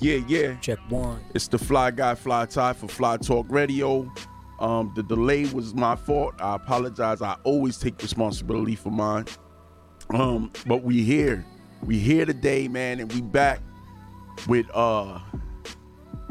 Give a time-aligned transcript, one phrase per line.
[0.00, 0.56] Yeah, yeah, yeah, yeah.
[0.56, 1.20] Check one.
[1.34, 4.10] It's the Fly Guy Fly Tye for Fly Talk Radio.
[4.60, 6.34] Um, the delay was my fault.
[6.40, 7.20] I apologize.
[7.20, 9.26] I always take responsibility for mine.
[10.10, 11.44] Um, but we here.
[11.84, 13.60] We here today, man, and we back
[14.46, 15.18] with uh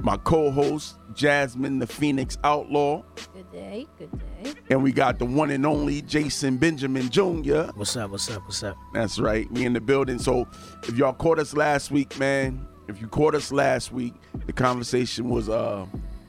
[0.04, 3.04] my co-host Jasmine the Phoenix Outlaw.
[3.34, 4.12] Good day, good
[4.44, 4.54] day.
[4.70, 7.72] And we got the one and only Jason Benjamin Jr.
[7.76, 8.12] What's up?
[8.12, 8.44] What's up?
[8.46, 8.78] What's up?
[8.94, 9.52] That's right.
[9.52, 10.20] We in the building.
[10.20, 10.48] So
[10.84, 14.14] if y'all caught us last week, man, if you caught us last week,
[14.46, 15.86] the conversation was uh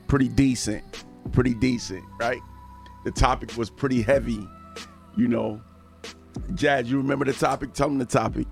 [0.07, 1.05] pretty decent.
[1.31, 2.41] Pretty decent, right?
[3.05, 4.47] The topic was pretty heavy,
[5.15, 5.61] you know.
[6.55, 7.73] Jazz, you remember the topic?
[7.73, 8.47] Tell them the topic.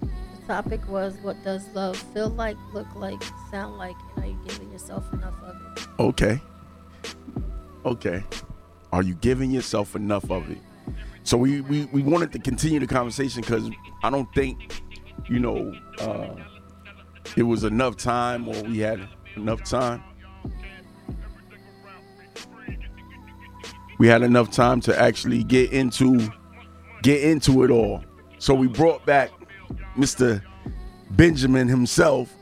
[0.00, 4.38] The topic was what does love feel like, look like, sound like, and are you
[4.46, 5.88] giving yourself enough of it?
[5.98, 6.40] Okay.
[7.84, 8.22] Okay.
[8.92, 10.58] Are you giving yourself enough of it?
[11.24, 13.70] So we we, we wanted to continue the conversation because
[14.02, 14.82] I don't think,
[15.28, 16.34] you know, uh,
[17.36, 20.02] it was enough time or we had enough time.
[23.98, 26.28] We had enough time to actually get into
[27.02, 28.04] get into it all.
[28.38, 29.30] So we brought back
[29.96, 30.42] Mr.
[31.10, 32.32] Benjamin himself,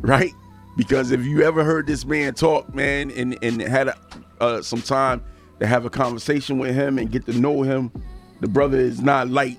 [0.00, 0.32] right?
[0.76, 3.96] Because if you ever heard this man talk, man, and and had a,
[4.40, 5.22] uh, some time
[5.58, 7.90] to have a conversation with him and get to know him,
[8.40, 9.58] the brother is not light,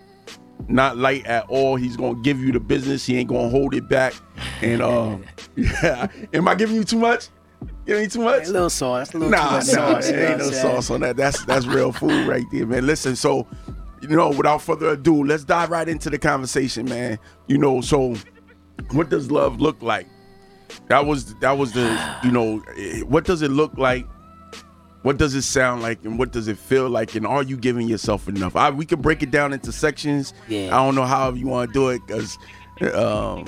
[0.67, 1.75] not light at all.
[1.75, 3.05] He's gonna give you the business.
[3.05, 4.13] He ain't gonna hold it back.
[4.61, 5.17] And uh,
[5.55, 7.27] yeah, am I giving you too much?
[7.85, 8.47] Giving you too much?
[8.47, 9.13] A little sauce.
[9.13, 10.07] A little Nah, too much nah, sauce.
[10.09, 11.15] there ain't no sauce on that.
[11.17, 12.85] That's that's real food right there, man.
[12.85, 13.47] Listen, so
[14.01, 17.19] you know, without further ado, let's dive right into the conversation, man.
[17.47, 18.15] You know, so
[18.91, 20.07] what does love look like?
[20.87, 24.05] That was that was the you know, eh, what does it look like?
[25.03, 27.15] What does it sound like, and what does it feel like?
[27.15, 28.55] And are you giving yourself enough?
[28.55, 30.33] I, we can break it down into sections.
[30.47, 30.67] Yeah.
[30.67, 32.37] I don't know how you want to do it because,
[32.93, 33.45] um,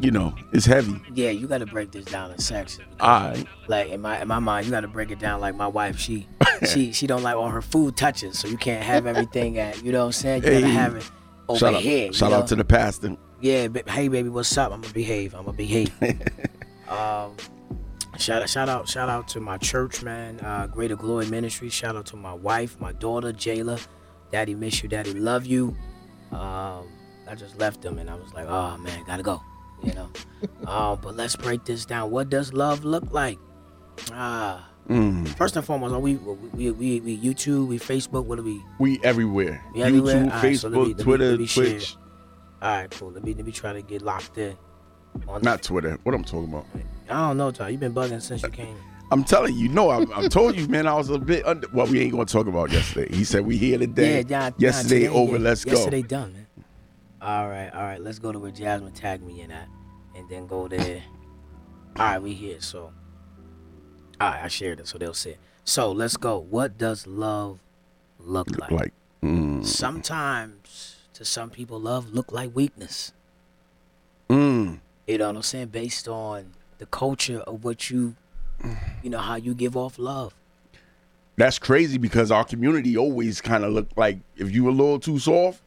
[0.00, 1.00] you know, it's heavy.
[1.14, 2.88] Yeah, you got to break this down in sections.
[2.98, 3.46] All right.
[3.68, 5.96] Like in my in my mind, you got to break it down like my wife.
[5.98, 6.26] She
[6.72, 9.92] she she don't like all her food touches, so you can't have everything at you
[9.92, 10.42] know what I'm saying.
[10.44, 11.10] You gotta have it
[11.48, 12.06] over Shout out, here.
[12.08, 12.38] you shout know?
[12.38, 13.16] out to the pastor.
[13.40, 14.72] Yeah, ba- hey baby, what's up?
[14.72, 15.34] I'm gonna behave.
[15.34, 15.92] I'm gonna behave.
[16.88, 17.36] um,
[18.18, 20.40] shout out, shout out, shout out to my church, man.
[20.40, 21.68] Uh, Greater Glory Ministry.
[21.68, 23.84] Shout out to my wife, my daughter, Jayla.
[24.32, 24.88] Daddy miss you.
[24.88, 25.76] Daddy love you.
[26.32, 26.88] Um,
[27.28, 29.40] I just left them and I was like, oh man, gotta go.
[29.82, 30.10] You know.
[30.70, 32.10] um, but let's break this down.
[32.10, 33.38] What does love look like?
[34.12, 34.68] Ah.
[34.88, 35.26] Mm.
[35.36, 38.62] First and foremost, are we we, we we YouTube, we Facebook, what do we?
[38.78, 39.64] We everywhere.
[39.74, 40.14] We everywhere?
[40.14, 41.64] YouTube, All right, so Facebook, let me- let me- Twitter, let me share.
[41.64, 41.96] Twitch.
[42.62, 43.10] All right, cool.
[43.10, 44.56] Let me let me try to get locked in.
[45.28, 45.98] On Not Twitter.
[46.02, 46.66] What I'm talking about.
[47.08, 47.70] I don't know, Tye.
[47.70, 48.76] You've been bugging since you came.
[49.12, 50.86] I'm telling you, no, I, I told you, man.
[50.88, 51.68] I was a bit under.
[51.72, 53.14] Well, we ain't gonna talk about yesterday.
[53.14, 54.16] He said we here today.
[54.22, 55.36] Yeah, yeah, yeah, yesterday today, over.
[55.36, 55.42] yeah.
[55.44, 55.72] Let's go.
[55.72, 56.46] Yesterday done, man.
[57.22, 58.00] All right, all right.
[58.00, 59.68] Let's go to where Jasmine tagged me in at,
[60.16, 61.02] and then go there.
[61.96, 62.60] all right, we here.
[62.60, 62.92] So,
[64.20, 65.38] all right, I shared it, so they'll see it.
[65.64, 66.38] So let's go.
[66.38, 67.60] What does love
[68.18, 68.70] look like?
[68.72, 73.12] Like, mm, Sometimes, to some people, love look like weakness.
[74.28, 75.68] mm, You know what I'm saying?
[75.68, 78.16] Based on the culture of what you,
[79.02, 80.34] you know, how you give off love.
[81.36, 84.98] that's crazy because our community always kind of look like if you were a little
[84.98, 85.60] too soft,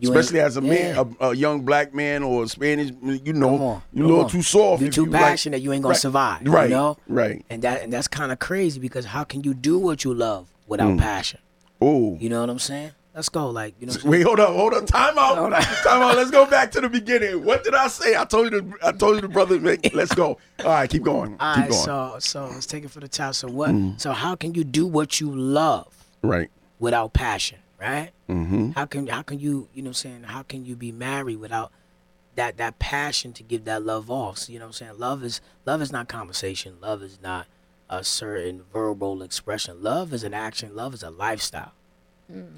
[0.00, 1.04] You especially as a man, Yeah.
[1.20, 4.30] a, a young black man or a Spanish, you know, on, you a little on.
[4.30, 4.82] too soft.
[4.82, 6.46] You if too like- passionate, you ain't gonna right, survive.
[6.46, 6.96] Right, You know?
[7.08, 7.44] right.
[7.50, 10.52] And that and that's kind of crazy because how can you do what you love
[10.66, 10.98] without Mm.
[10.98, 11.40] passion?
[11.80, 12.90] Oh, You know what I'm saying?
[13.14, 13.50] Let's go.
[13.50, 13.94] Like you know.
[14.04, 14.86] Wait, hold up, hold up.
[14.86, 15.38] Time out.
[15.38, 15.62] Hold on.
[15.62, 16.16] Time out.
[16.16, 17.44] Let's go back to the beginning.
[17.44, 18.16] What did I say?
[18.16, 18.60] I told you.
[18.60, 19.58] The, I told you the brother.
[19.58, 20.38] Make, let's go.
[20.60, 21.36] All right, keep going.
[21.40, 21.82] All keep right, going.
[21.82, 23.34] so so let's take it for the top.
[23.34, 23.70] So what?
[23.70, 24.00] Mm.
[24.00, 25.92] So how can you do what you love
[26.22, 26.50] right.
[26.78, 27.58] without passion?
[27.80, 28.10] Right?
[28.28, 28.72] Mm-hmm.
[28.72, 30.22] How can how can you you know what I'm saying?
[30.24, 31.72] How can you be married without
[32.34, 34.38] that that passion to give that love off?
[34.38, 34.98] So, you know what I'm saying?
[34.98, 36.76] Love is love is not conversation.
[36.80, 37.46] Love is not
[37.90, 39.82] a certain verbal expression.
[39.82, 40.76] Love is an action.
[40.76, 41.72] Love is a lifestyle.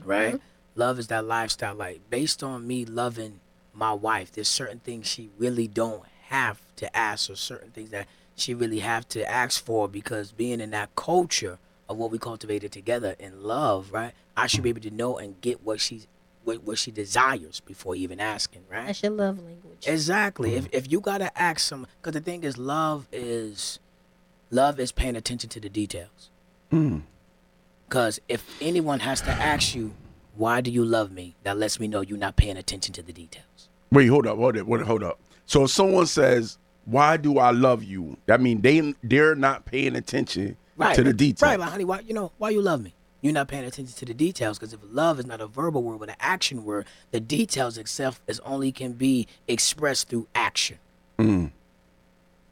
[0.05, 0.40] Right?
[0.75, 1.75] Love is that lifestyle.
[1.75, 3.40] Like based on me loving
[3.72, 8.06] my wife, there's certain things she really don't have to ask or certain things that
[8.37, 11.58] she really have to ask for because being in that culture
[11.88, 14.12] of what we cultivated together in love, right?
[14.37, 16.06] I should be able to know and get what she's
[16.44, 18.87] what, what she desires before even asking, right?
[18.87, 19.87] That's your love language.
[19.87, 20.55] Exactly.
[20.55, 23.78] If if you gotta ask some, because the thing is, love is
[24.50, 26.31] love is paying attention to the details.
[26.72, 27.02] Mm.
[27.90, 29.92] Because if anyone has to ask you,
[30.37, 31.34] why do you love me?
[31.42, 33.69] That lets me know you're not paying attention to the details.
[33.90, 35.19] Wait, hold up, hold up, hold up, hold up.
[35.44, 39.96] So if someone says, "Why do I love you?" That means they they're not paying
[39.96, 40.94] attention Right.
[40.94, 41.42] to the details.
[41.42, 42.94] Right, like honey, why you know why you love me?
[43.22, 45.98] You're not paying attention to the details because if love is not a verbal word
[45.98, 50.78] but an action word, the details itself is only can be expressed through action.
[51.19, 51.50] Mm.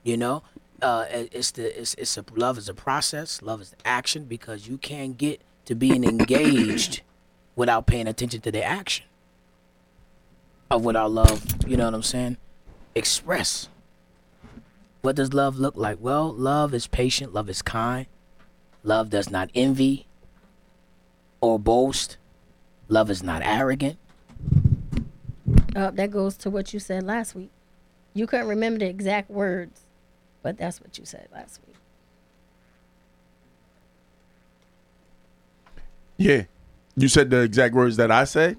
[0.03, 0.43] You know,
[0.83, 3.43] uh, it's the it's it's a love is a process.
[3.43, 7.03] Love is action because you can't get to being engaged
[7.57, 9.07] without paying attention to the action
[10.71, 11.45] of what our love.
[11.67, 12.37] You know what I'm saying?
[12.95, 13.69] Express.
[15.03, 15.99] What does love look like?
[16.01, 17.33] Well, love is patient.
[17.33, 18.07] Love is kind.
[18.83, 20.07] Love does not envy
[21.41, 22.17] or boast.
[22.89, 23.99] Love is not arrogant.
[25.77, 27.51] Uh, that goes to what you said last week.
[28.15, 29.83] You couldn't remember the exact words,
[30.43, 31.77] but that's what you said last week.
[36.17, 36.45] Yeah.
[36.97, 38.57] You said the exact words that I said.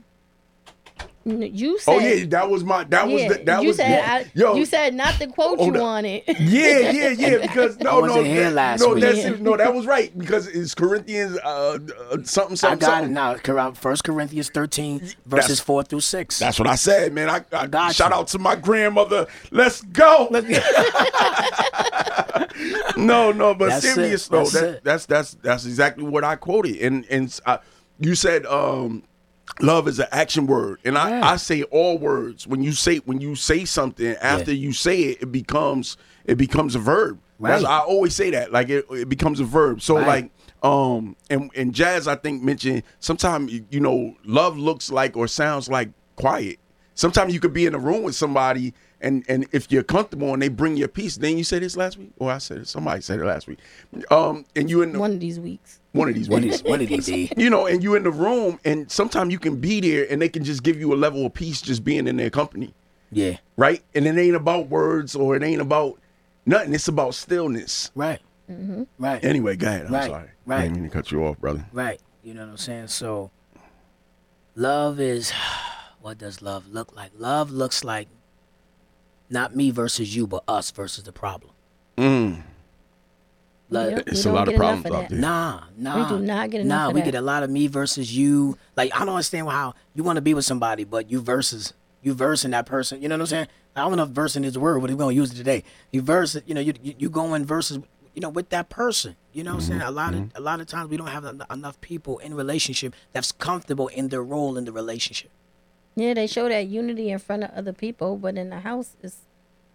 [1.25, 1.95] N- You said.
[1.95, 2.83] Oh yeah, that was my.
[2.85, 4.55] That was yeah, the, that you was said I, yo.
[4.55, 6.23] you said not the quote Oh, you the- wanted.
[6.39, 7.37] yeah, yeah, yeah.
[7.41, 9.41] Because no, no, that, last no, that's it.
[9.41, 10.17] no, that was right.
[10.17, 11.77] Because it's Corinthians, uh,
[12.11, 13.73] uh something, I something, got it now.
[13.73, 16.39] First Corinthians 13, verses 4 through 6.
[16.39, 17.29] That's what I said, man.
[17.29, 18.17] I, I got shout you.
[18.17, 19.27] out to my grandmother.
[19.51, 20.27] Let's go.
[22.97, 23.95] no, no, but That's it.
[23.95, 24.45] serious though.
[24.45, 26.77] That's that, that's that's that's exactly what I quoted.
[26.77, 27.57] And and uh,
[27.99, 29.03] you said um,
[29.61, 31.29] love is an action word, and I, Yeah.
[31.31, 32.47] I say all words.
[32.47, 36.75] When you say when you say something after you say it, it becomes it becomes
[36.75, 37.19] a verb.
[37.41, 38.51] That's, I always say that.
[38.51, 39.81] Like it, it becomes a verb.
[39.81, 40.07] So Right.
[40.07, 45.27] like um and and jazz I think mentioned sometimes you know love looks like or
[45.27, 46.59] sounds like quiet.
[46.95, 50.41] Sometimes you could be in a room with somebody and and if you're comfortable and
[50.41, 52.67] they bring you a piece, then you said this last week, or I said it.
[52.67, 53.59] Somebody said it last week.
[54.11, 55.79] Um, and you in the, One of these weeks.
[55.93, 56.97] one of these What weeks, is what did he
[57.27, 57.27] do?
[57.37, 60.29] you know, and you in the room, and sometimes you can be there, and they
[60.29, 62.73] can just give you a level of peace just being in their company,
[63.11, 63.81] Yeah, right?
[63.95, 65.99] And it ain't about words or it ain't about
[66.45, 66.73] nothing.
[66.73, 67.91] It's about stillness.
[67.95, 68.19] right.
[68.97, 69.23] Right.
[69.23, 69.85] Anyway, go ahead.
[69.85, 70.29] I'm Right, sorry.
[70.47, 70.57] right.
[70.59, 71.65] I didn't mean to cut you off, brother.
[71.71, 72.01] Right.
[72.23, 72.87] You know what I'm saying?
[72.87, 73.29] So
[74.55, 75.31] love is
[76.01, 77.11] what does love look like?
[77.17, 78.07] Love looks like
[79.29, 81.53] not me versus you, but us versus the problem.
[81.97, 82.43] Mm.
[83.71, 85.19] Like, Yep, It's a lot of problems of out there.
[85.19, 86.03] Nah, nah.
[86.11, 87.05] We do not get enough Nah, of we that.
[87.05, 88.57] get a lot of me versus you.
[88.75, 92.13] Like I don't understand how you want to be with somebody, but you versus you
[92.13, 93.01] versing that person.
[93.01, 93.47] You know what I'm saying?
[93.75, 95.63] I don't know if versing is the word, but we're gonna use it today.
[95.91, 96.35] You verse.
[96.47, 97.79] You know, you you, you going versus
[98.15, 99.15] you know with that person.
[99.33, 99.81] You know what I'm saying?
[99.81, 103.31] A lot of a lot of times we don't have enough people in relationship that's
[103.31, 105.29] comfortable in their role in the relationship.
[105.95, 109.17] Yeah, they show that unity in front of other people, but in the house, is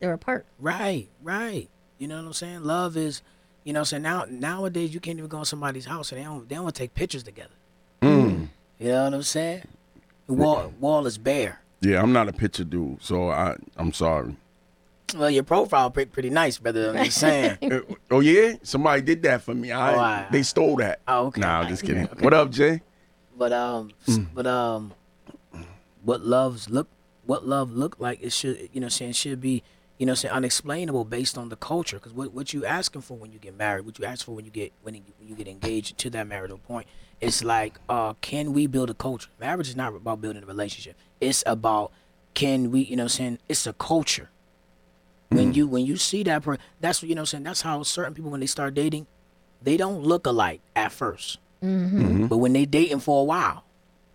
[0.00, 0.46] they're apart.
[0.58, 1.68] Right, right.
[1.98, 2.64] You know what I'm saying?
[2.64, 3.22] Love is,
[3.64, 6.24] you know, what I'm now nowadays you can't even go in somebody's house and they
[6.24, 7.54] don't they don't take pictures together.
[8.02, 8.48] Mm.
[8.78, 9.62] You know what I'm saying?
[10.26, 11.60] The wall wall is bare.
[11.80, 14.36] Yeah, I'm not a picture dude, so I I'm sorry.
[15.16, 16.90] Well, your profile pic pretty nice, brother.
[16.96, 17.58] I'm just saying.
[17.62, 19.70] Uh, oh yeah, somebody did that for me.
[19.70, 21.00] I Oh, I- they stole that.
[21.06, 21.40] Oh, okay.
[21.42, 22.06] Nah, I'm just kidding.
[22.20, 22.80] What up, Jay?
[23.36, 24.92] but um, s- but um,
[26.04, 26.88] what loves look,
[27.24, 28.20] what love look like?
[28.22, 29.62] It should, you know, saying should be,
[29.98, 31.96] you know, saying unexplainable based on the culture.
[31.96, 34.44] Because what what you asking for when you get married, what you ask for when
[34.44, 36.86] you get when you, when you get engaged to that marital point,
[37.20, 39.30] it's like, uh, can we build a culture?
[39.40, 40.96] Marriage is not about building a relationship.
[41.20, 41.90] It's about
[42.34, 44.30] can we, you know, saying it's a culture.
[45.30, 45.56] When mm.
[45.56, 48.30] you when you see that person, that's what you know, saying that's how certain people
[48.30, 49.06] when they start dating,
[49.62, 52.00] they don't look alike at 1st mm-hmm.
[52.00, 52.26] mm-hmm.
[52.26, 53.63] but when they dating for a while,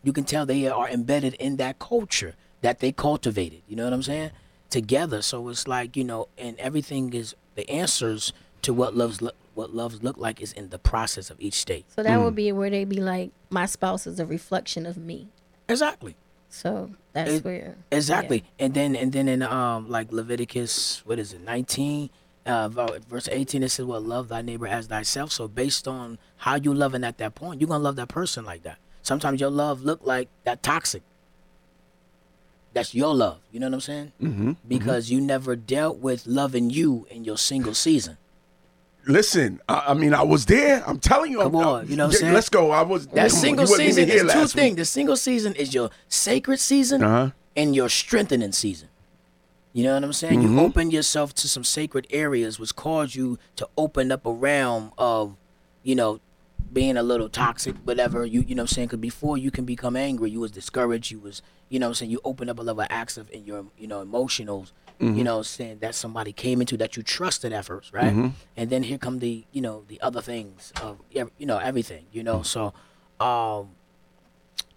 [0.04, 3.62] you can tell they are embedded in that culture that they cultivated.
[3.68, 4.32] You know what I'm saying?
[4.70, 9.32] Together, so it's like you know, and everything is the answers to what loves lo-
[9.56, 11.86] what loves look like is in the process of each state.
[11.96, 15.28] So that would be where they'd be like, my spouse is a reflection of me.
[15.68, 16.16] Exactly.
[16.50, 18.44] So that's It- where Exactly.
[18.60, 22.10] And then and then in um like Leviticus, what is it, 19,
[22.46, 26.56] uh, verse 18, it says, "Well, love thy neighbor as thyself." So based on how
[26.56, 28.78] you loving at that point, you're gonna love that person like that.
[29.10, 31.02] Sometimes your love look like that toxic.
[32.74, 33.40] That's your love.
[33.52, 34.12] You know what I'm saying?
[34.22, 34.52] Mm-hmm.
[34.68, 38.18] Because you never dealt with loving you in your single season.
[39.08, 40.84] Listen, I, I mean, I was there.
[40.86, 41.40] I'm telling you.
[41.40, 42.34] Come I'm- on, you know what I'm yeah, saying?
[42.36, 42.70] Let's go.
[42.70, 43.08] I was.
[43.08, 44.76] That on, single even season is two things.
[44.76, 47.32] The single season is your sacred season Uh-huh.
[47.56, 48.90] and your strengthening season.
[49.74, 50.42] You know what I'm saying?
[50.44, 50.56] Mm-hmm.
[50.60, 54.92] You open yourself to some sacred areas, which cause you to open up a realm
[55.00, 55.36] of,
[55.82, 56.20] you know,
[56.72, 58.26] being a little toxic, whatever.
[58.26, 58.88] You you know what I'm saying?
[58.88, 61.12] Because before you can become angry, you was discouraged.
[61.12, 62.12] You was you know what I'm saying?
[62.12, 64.72] You open up a level of acts of in your you know emotionals.
[65.00, 65.18] Mm-hmm.
[65.18, 68.12] You know, what I'm saying that somebody came into that you trusted at first, right?
[68.12, 68.28] Mm-hmm.
[68.58, 72.06] And then here come the you know the other things of you know everything.
[72.12, 72.74] You know, so
[73.20, 73.70] um,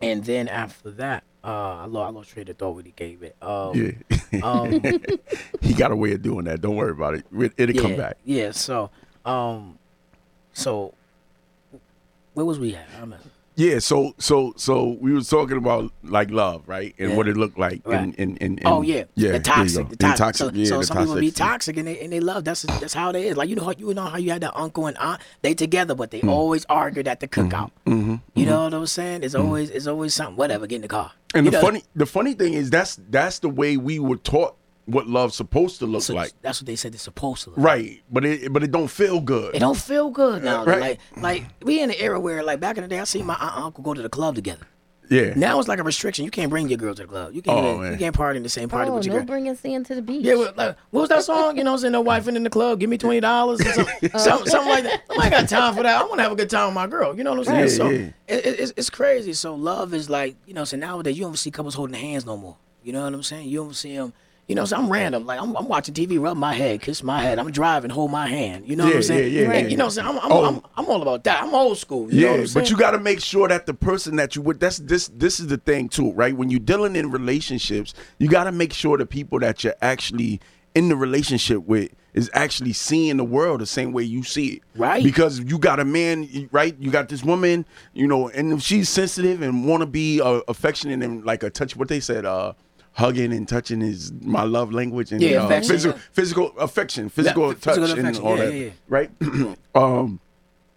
[0.00, 3.36] and then after that, uh, I lost I lost of thought when he gave it.
[3.42, 4.40] Um, Yeah.
[4.42, 4.80] um,
[5.60, 6.60] he got a way of doing that.
[6.60, 7.26] Don't worry about it.
[7.32, 8.16] It- It'll yeah, come back.
[8.24, 8.50] Yeah.
[8.52, 8.90] So,
[9.24, 9.78] um,
[10.52, 10.94] so
[12.34, 12.86] where was we at?
[13.00, 13.20] I'm at
[13.54, 17.16] Yeah, so so so we was talking about like love, right, and Yeah.
[17.16, 18.00] what it looked like, Right.
[18.00, 20.16] and, and, and, Oh yeah, yeah, the toxic, the toxic.
[20.18, 21.36] toxic, So, yeah, so the some people be toxic.
[21.36, 22.44] toxic and they and they love.
[22.44, 23.36] That's that's how they is.
[23.36, 25.20] Like you know how you know how you had that uncle and aunt.
[25.42, 26.30] They together, but they Mm.
[26.30, 27.70] always argued at the cookout.
[27.86, 29.22] Mm-hmm, You know what I'm saying?
[29.22, 30.36] It's always it's always something.
[30.36, 31.12] Whatever, get in the car.
[31.34, 31.62] And You the know?
[31.66, 35.78] funny the funny thing is that's that's the way we were taught what love's supposed
[35.78, 36.94] to look So like, that's what they said.
[36.94, 37.50] It's supposed to.
[37.50, 37.58] Look.
[37.58, 37.66] Like.
[37.66, 38.02] Right?
[38.10, 39.54] But it but it don't feel good.
[39.54, 40.64] It don't feel good now.
[40.64, 40.80] Right.
[40.80, 43.34] Like like we in the era where like back in the day, I see my
[43.34, 44.66] aunt uncle go to the club together.
[45.10, 46.24] yeah, Now it's like a restriction.
[46.24, 47.34] You can't bring your girl to the club.
[47.34, 47.58] You can't.
[47.58, 49.26] Oh, you can't party in the same party Oh, with your no girl.
[49.26, 50.24] bringing sand to the beach.
[50.24, 51.56] Yeah, well, like, what was that song?
[51.58, 54.68] You know, saying no wife in the club, give me twenty dollars, something, something, something
[54.72, 55.02] like that.
[55.10, 56.00] I ain't got time for that.
[56.00, 57.16] I want to have a good time with my girl.
[57.16, 57.60] You know what I'm saying?
[57.60, 57.98] Yeah, so yeah.
[58.26, 59.32] It, it, it's, it's crazy.
[59.34, 62.36] So love is like, you know, so nowadays you don't see couples holding hands no
[62.36, 62.56] more.
[62.82, 63.48] You know what I'm saying?
[63.48, 64.12] You don't see them.
[64.48, 65.24] You know, so I'm random.
[65.24, 67.38] Like I'm, I'm watching TV, rub my head, kiss my head.
[67.38, 68.68] I'm driving, hold my hand.
[68.68, 69.32] You know what I'm saying?
[69.32, 69.70] yeah, yeah, And, yeah.
[69.70, 70.08] You know what I'm saying?
[70.08, 70.44] I'm, I'm, Oh.
[70.44, 71.42] I'm, I'm all about that.
[71.42, 72.12] I'm old school.
[72.12, 74.42] You know what yeah, but you got to make sure that the person that you
[74.42, 76.36] with that's this this is the thing too, right?
[76.36, 80.40] When you're dealing in relationships, you got to make sure the people that you're actually
[80.74, 84.62] in the relationship with is actually seeing the world the same way you see it.
[84.74, 85.02] Right.
[85.02, 86.76] Because you got a man, right?
[86.78, 90.40] You got this woman, you know, and if she's sensitive and want to be uh,
[90.48, 92.52] affectionate and like a touch what they said uh
[92.94, 97.48] Hugging and touching is my love language, and Yeah, uh, affection, physical, physical affection, physical
[97.48, 99.10] Yeah, touch, physical and affection, all yeah, that, right?
[99.74, 100.20] um,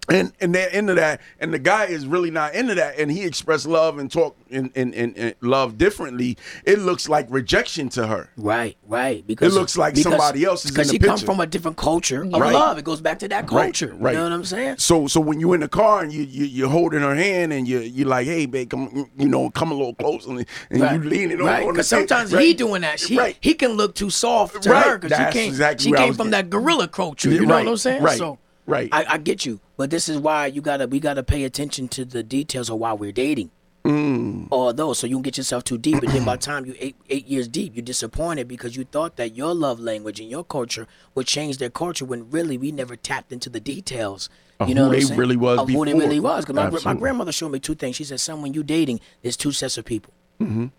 [0.10, 3.24] and and they're into that, and the guy is really not into that, and he
[3.24, 6.38] expressed love and talk and and, and, and love differently.
[6.66, 8.30] It looks like rejection to her.
[8.38, 9.26] Right, right.
[9.26, 11.78] Because it looks like because- somebody else is in because she come from a different
[11.78, 12.54] culture of Right.
[12.54, 12.78] love.
[12.78, 13.96] It goes back to that culture.
[14.00, 14.12] right.
[14.12, 14.78] You know what I'm saying?
[14.78, 17.68] So so when you in the car and you, you you're holding her hand and
[17.68, 21.02] you you like, hey babe, come you know come a little closer and, and Right.
[21.02, 21.64] you leaning over right.
[21.66, 22.46] on Because sometimes right?
[22.46, 23.00] he doing that.
[23.00, 23.38] She, Right.
[23.40, 24.86] He can look too soft to Right.
[24.86, 27.30] her because she came, exactly she came from getting- that gorilla culture.
[27.32, 28.04] You know what I'm saying?
[28.04, 28.90] right, So right.
[28.92, 32.06] I, I get you, but this is why you gotta we gotta pay attention to
[32.06, 33.52] the details of why we're dating.
[33.84, 34.48] Mm.
[34.50, 36.76] All those, so you don't get yourself too deep, and then by the time you
[36.80, 40.44] eight eight years deep, you're disappointed because you thought that your love language and your
[40.44, 44.28] culture would change their culture when really we never tapped into the details.
[44.60, 46.46] Of you know who they really was of who they really was.
[46.46, 47.96] Because my, my grandmother showed me two things.
[47.98, 50.14] She said, "Son, when you dating, there's two sets of people,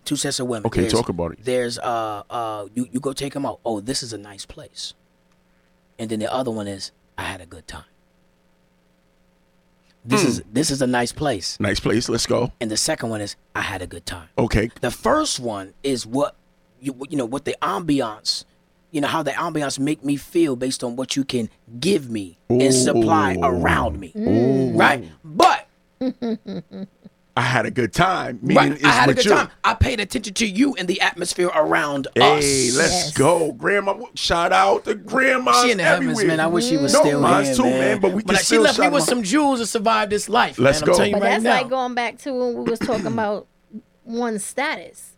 [0.03, 0.63] two sets of women.
[0.63, 0.67] Mm-hmm.
[0.67, 1.39] Okay, There's- talk about it.
[1.41, 3.61] There's uh uh you you go take them out.
[3.63, 4.95] Oh, this is a nice place,
[5.97, 7.83] and then the other one is I had a good time.
[10.05, 10.27] This Hmm.
[10.27, 12.07] is this is a nice place, Nice place.
[12.07, 12.51] Let's go.
[12.61, 14.29] and the second one is I had a good time.
[14.37, 14.69] Okay.
[14.81, 16.35] The first one is what
[16.79, 18.45] you you know what the ambiance,
[18.91, 22.37] you know how the ambiance make me feel based on what you can give me
[22.49, 24.13] and supply around me,
[24.75, 25.03] right?
[25.25, 25.67] But
[27.37, 28.39] I had a good time.
[28.41, 29.49] Meaning right, it's I had a good time.
[29.63, 32.43] I paid attention to you and the atmosphere around Hey, us.
[32.43, 33.13] Hey, let's Yes.
[33.13, 33.95] go, Grandma.
[34.15, 35.51] Shout out to Grandma.
[35.63, 36.39] She in the heavens, man.
[36.39, 37.79] I wish she was no, still mine's here, too, man.
[37.79, 37.99] man.
[37.99, 40.57] But we can she still left me with my- some jewels to survive this life.
[40.57, 40.85] Let's man.
[40.87, 40.91] go.
[40.93, 41.57] I'm telling you But right that's now.
[41.57, 43.45] like going back to when we was talking about
[44.03, 45.11] one status.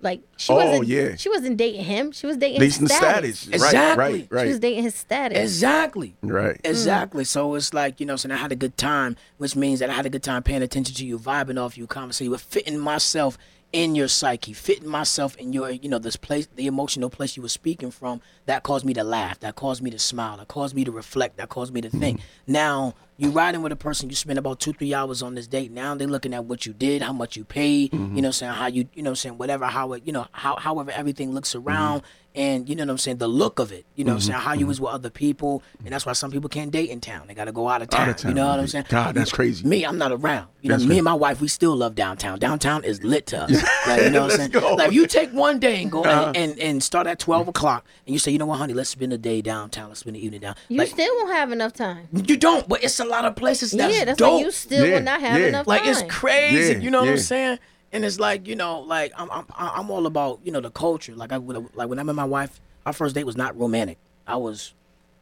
[0.00, 0.86] Like she Oh, wasn't.
[0.86, 1.16] yeah.
[1.16, 2.12] She wasn't dating him.
[2.12, 3.38] She was dating Decent his status.
[3.40, 3.54] status.
[3.64, 4.04] Exactly.
[4.04, 4.60] Right, right, She was right.
[4.62, 5.38] dating his status.
[5.38, 6.16] Exactly.
[6.22, 6.60] Right.
[6.64, 7.24] Exactly.
[7.24, 9.94] So it's like, you know, so I had a good time, which means that I
[9.94, 13.36] had a good time paying attention to you, vibing off you, conversating with fitting myself
[13.72, 17.42] in your psyche, fitting myself in your, you know, this place, the emotional place you
[17.42, 20.74] were speaking from, that caused me to laugh, that caused me to smile, that caused
[20.74, 22.18] me to reflect, that caused me to think.
[22.18, 22.52] Mm-hmm.
[22.52, 25.70] Now you riding with a person, you spend about two, three hours on this date.
[25.72, 28.14] Now they're looking at what you did, how much you paid, you mm-hmm.
[28.14, 30.12] know, what I'm saying how you, you know, what I'm saying whatever, how it, you
[30.12, 31.68] know, how however everything looks mm-hmm.
[31.68, 32.02] around,
[32.34, 34.26] and you know what I'm saying, the look of it, you know, what I'm mm-hmm.
[34.32, 37.00] saying how you was with other people, and that's why some people can't date in
[37.00, 37.26] town.
[37.26, 38.02] They got to go out of town.
[38.02, 38.84] Out of town, You know what I'm saying?
[38.88, 39.66] God, that's crazy.
[39.66, 40.46] Me, I'm not around.
[40.60, 40.98] You know, That's me right.
[40.98, 42.40] and my wife, we still love downtown.
[42.40, 43.62] Downtown is lit to us.
[43.86, 44.50] Like, you know what I'm saying?
[44.50, 44.74] go.
[44.74, 46.32] Like, if you take one day and go Uh-huh.
[46.34, 48.90] and, and, and start at 12 o'clock, and you say, you know what, honey, let's
[48.90, 49.88] spend the day downtown.
[49.88, 50.56] Let's spend the evening down.
[50.68, 52.08] You like, still won't have enough time.
[52.12, 54.34] you don't, but it's a lot of places that's, yeah, that's dope.
[54.34, 55.46] why you still Yeah, will not have yeah.
[55.48, 55.90] enough Like time.
[55.90, 57.58] it's crazy, Yeah, you know what I'm saying?
[57.92, 61.14] And it's like you know, like I'm I'm I'm all about you know the culture.
[61.16, 63.96] Like I like when I met my wife, our first date was not romantic.
[64.26, 64.74] I was,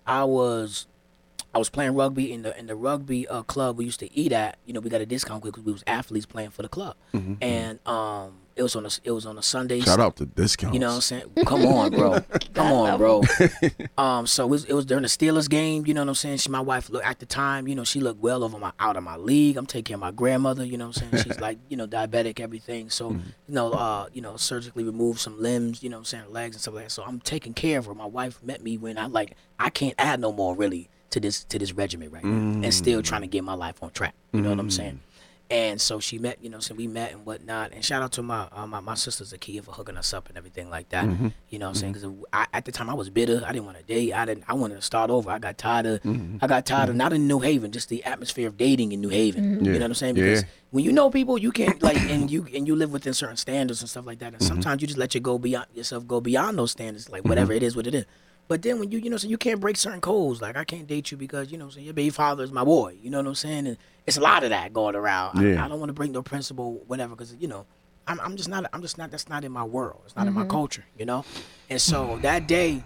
[0.07, 0.89] I was,
[1.55, 4.33] I was playing rugby in the in the rugby uh, club we used to eat
[4.33, 4.59] at.
[4.67, 6.97] You know, we got a discount because we was athletes playing for the club,
[7.41, 9.77] and um, it was on a it was on a Sunday.
[9.79, 10.73] Mm-hmm, Shout out to discounts.
[10.75, 11.25] You know what I'm saying?
[11.47, 12.21] Come on, bro.
[12.55, 13.23] Come on, bro.
[13.99, 15.87] Um, so it was, it was during the Steelers game.
[15.87, 16.39] You know what I'm saying?
[16.39, 17.67] She, my wife, look at the time.
[17.69, 19.57] You know, she looked well over my out of my league.
[19.57, 20.65] I'm taking care of my grandmother.
[20.65, 21.25] You know what I'm saying?
[21.25, 22.91] She's like, you know, diabetic, everything.
[22.91, 23.29] So, Mm-hmm.
[23.49, 25.83] you know, uh, you know, surgically removed some limbs.
[25.83, 26.25] You know what I'm saying?
[26.33, 26.91] Legs and stuff like that.
[26.91, 27.95] So I'm taking care of her.
[27.95, 31.45] My wife met me when I like I can't add no more really to this
[31.45, 34.15] to this regimen right now, and still trying to get my life on track.
[34.33, 35.01] You know what I'm saying?
[35.49, 37.73] And so she met, you know, so we met and whatnot.
[37.73, 40.37] And shout out to my uh, my, my sister Zakia for hooking us up and
[40.37, 41.05] everything like that.
[41.05, 41.29] Mm-hmm.
[41.51, 41.93] You know what I'm saying?
[41.93, 42.11] Because
[42.53, 43.43] at the time I was bitter.
[43.47, 44.13] I didn't want to date.
[44.13, 44.45] I didn't.
[44.49, 45.31] I wanted to start over.
[45.31, 46.03] I got tired of.
[46.03, 46.39] Mm-hmm.
[46.41, 49.09] I got tired of not in New Haven, just the atmosphere of dating in New
[49.09, 49.65] Haven.
[49.65, 49.73] Yeah.
[49.73, 50.17] You know what I'm saying?
[50.17, 50.25] Yeah.
[50.25, 53.37] Because when you know people, you can't like, and you and you live within certain
[53.37, 54.33] standards and stuff like that.
[54.33, 54.49] And Mm-hmm.
[54.49, 57.63] sometimes you just let you go beyond yourself, go beyond those standards, like whatever it
[57.63, 58.05] is, what it is.
[58.49, 60.41] But then when you, you know, so you can't break certain codes.
[60.41, 62.97] Like I can't date you because you know, so your baby father is my boy.
[63.03, 63.67] You know what I'm saying?
[63.67, 63.77] And
[64.07, 65.43] it's a lot of that going around.
[65.43, 65.61] Yeah.
[65.63, 67.67] I, I don't want to break no principle, whatever, because you know,
[68.07, 68.65] I'm, I'm just not.
[68.73, 69.11] I'm just not.
[69.11, 70.03] That's not in my world.
[70.05, 70.85] It's not in my culture.
[70.97, 71.25] You know.
[71.69, 72.85] And so that day,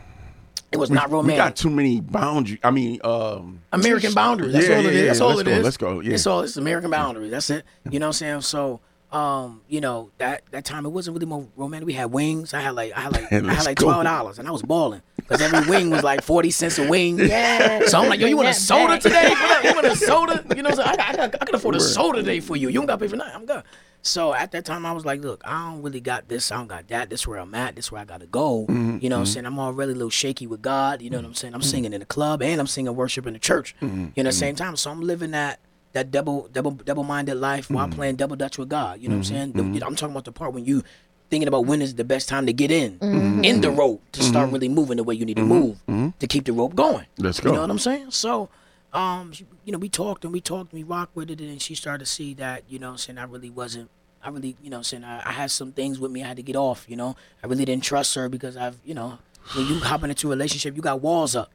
[0.72, 1.34] it was not romantic.
[1.34, 2.58] We got too many boundaries.
[2.64, 4.54] I mean, um, American boundaries.
[4.54, 5.06] That's Yeah, all it yeah, is.
[5.08, 5.24] That's yeah.
[5.26, 5.64] all Let's it go, is.
[5.64, 6.14] let's go, yeah.
[6.14, 7.30] It's all it's American boundaries.
[7.32, 7.64] That's it.
[7.90, 8.40] You know what I'm saying?
[8.42, 8.80] So
[9.12, 11.86] um, you know, that that time it wasn't really more romantic.
[11.86, 12.54] We had wings.
[12.54, 15.02] I had like I had like I had like twelve dollars and I was balling.
[15.30, 17.18] Because every wing was like forty cents a wing.
[17.18, 17.86] Yeah.
[17.86, 19.00] So I'm like, yo, you want a That soda back.
[19.02, 19.28] today?
[19.30, 19.64] What up?
[19.64, 20.44] You want a soda?
[20.56, 21.00] You know what I'm saying?
[21.00, 22.68] I, got- I, I can afford a soda today for you.
[22.68, 23.34] You don't got to pay for nothing.
[23.36, 23.62] I'm good.
[24.02, 26.50] So at that time, I was like, look, I don't really got this.
[26.50, 27.10] I don't got that.
[27.10, 27.76] This where I'm at.
[27.76, 28.64] This where I got to go.
[28.68, 29.46] Mm-hmm, You know what I'm saying?
[29.46, 31.00] I'm already a little shaky with God.
[31.02, 31.54] You know what I'm saying?
[31.54, 33.76] I'm singing in the club and I'm singing worship in the church.
[33.82, 34.74] Mm-hmm, You know, at the same time.
[34.76, 35.60] So I'm living that
[35.92, 37.94] that double double double minded life while Mm-hmm.
[37.96, 39.00] playing double dutch with God.
[39.00, 39.52] You know what I'm saying?
[39.52, 40.82] The- I'm talking about the part when you
[41.30, 43.44] thinking about when is the best time to get in Mm-hmm.
[43.44, 45.78] in the rope to start really moving the way you need to move
[46.18, 47.06] to keep the rope going.
[47.18, 47.50] Let's go.
[47.50, 48.10] You know what I'm saying?
[48.10, 48.48] So,
[48.92, 49.32] um,
[49.64, 52.04] you know, we talked and we talked and we rocked with it, and she started
[52.04, 53.88] to see that, you know, what I'm saying I really wasn't.
[54.22, 56.36] I really, you know, I'm saying I, I had some things with me I had
[56.36, 56.84] to get off.
[56.88, 59.18] You know, I really didn't trust her because I've, you know,
[59.54, 61.50] when you hop into a relationship, you got walls up.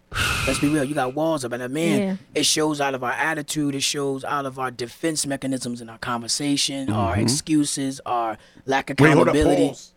[0.48, 2.16] Let's be real, you got walls up, and a man, Yeah.
[2.36, 5.98] it shows out of our attitude, it shows out of our defense mechanisms in our
[5.98, 9.04] conversation, our excuses, our lack of Mm-hmm.
[9.06, 9.68] wait, hold up, accountability.
[9.70, 9.92] pause.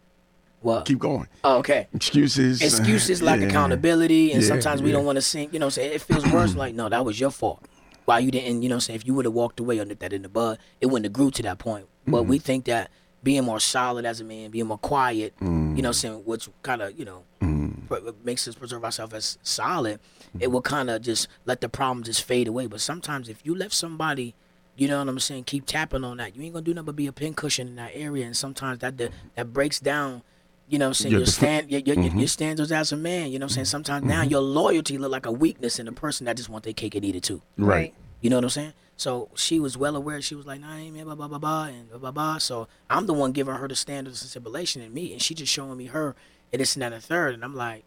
[0.60, 0.86] What?
[0.86, 1.28] Keep going.
[1.44, 2.60] Oh, okay Excuses.
[2.62, 3.46] excuses lack Yeah.
[3.46, 4.96] accountability and Yeah, sometimes we yeah.
[4.96, 7.30] don't want to sing you know say it feels worse like no that was your
[7.30, 7.64] fault
[8.06, 10.12] why you didn't you know say if you would have walked away or nipped that
[10.12, 12.30] in the bud it wouldn't have grew to that point but Mm-hmm.
[12.30, 12.90] we think that
[13.22, 16.98] being more solid as a man being more quiet you know saying which kind of
[16.98, 17.86] you know Mm-hmm.
[17.86, 20.00] pr- makes us preserve ourselves as solid
[20.40, 23.54] it will kind of just let the problem just fade away but sometimes if you
[23.54, 24.34] let somebody
[24.76, 25.42] you know what I'm saying?
[25.42, 26.36] Keep tapping on that.
[26.36, 28.96] You ain't gonna do nothing but be a pincushion in that area, and sometimes that
[28.98, 30.22] that, that breaks down.
[30.68, 31.10] You know what I'm saying?
[31.10, 32.16] Your Your, stand, your, your, Mm-hmm.
[32.20, 33.32] your standards as a man.
[33.32, 33.64] You know what I'm saying?
[33.64, 36.74] Sometimes now your loyalty look like a weakness in a person that just want their
[36.74, 37.42] cake and eat it too.
[37.56, 37.92] Right.
[38.20, 38.72] You know what I'm saying?
[38.96, 40.20] So she was well aware.
[40.20, 42.38] She was like, "Nah, I ain't man, blah blah blah blah," and blah blah blah.
[42.38, 45.52] So I'm the one giving her the standards and stipulation in me, and she just
[45.52, 46.16] showing me her
[46.52, 47.34] and this and that and third.
[47.34, 47.84] And I'm like,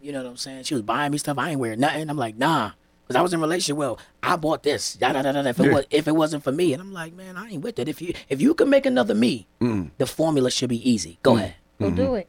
[0.00, 0.64] you know what I'm saying?
[0.64, 1.36] She was buying me stuff.
[1.38, 2.08] I ain't wearing nothing.
[2.08, 2.72] I'm like, nah.
[3.08, 3.76] Cause I was in a relationship.
[3.76, 4.94] Well, I bought this.
[4.94, 5.72] Da, da, da, da, da, if it Yeah.
[5.74, 7.88] was, if it wasn't for me, and I'm like, man, I ain't with it.
[7.88, 9.90] If you, if you can make another me, Mm.
[9.98, 11.18] the formula should be easy.
[11.24, 12.28] Go ahead, Go do it.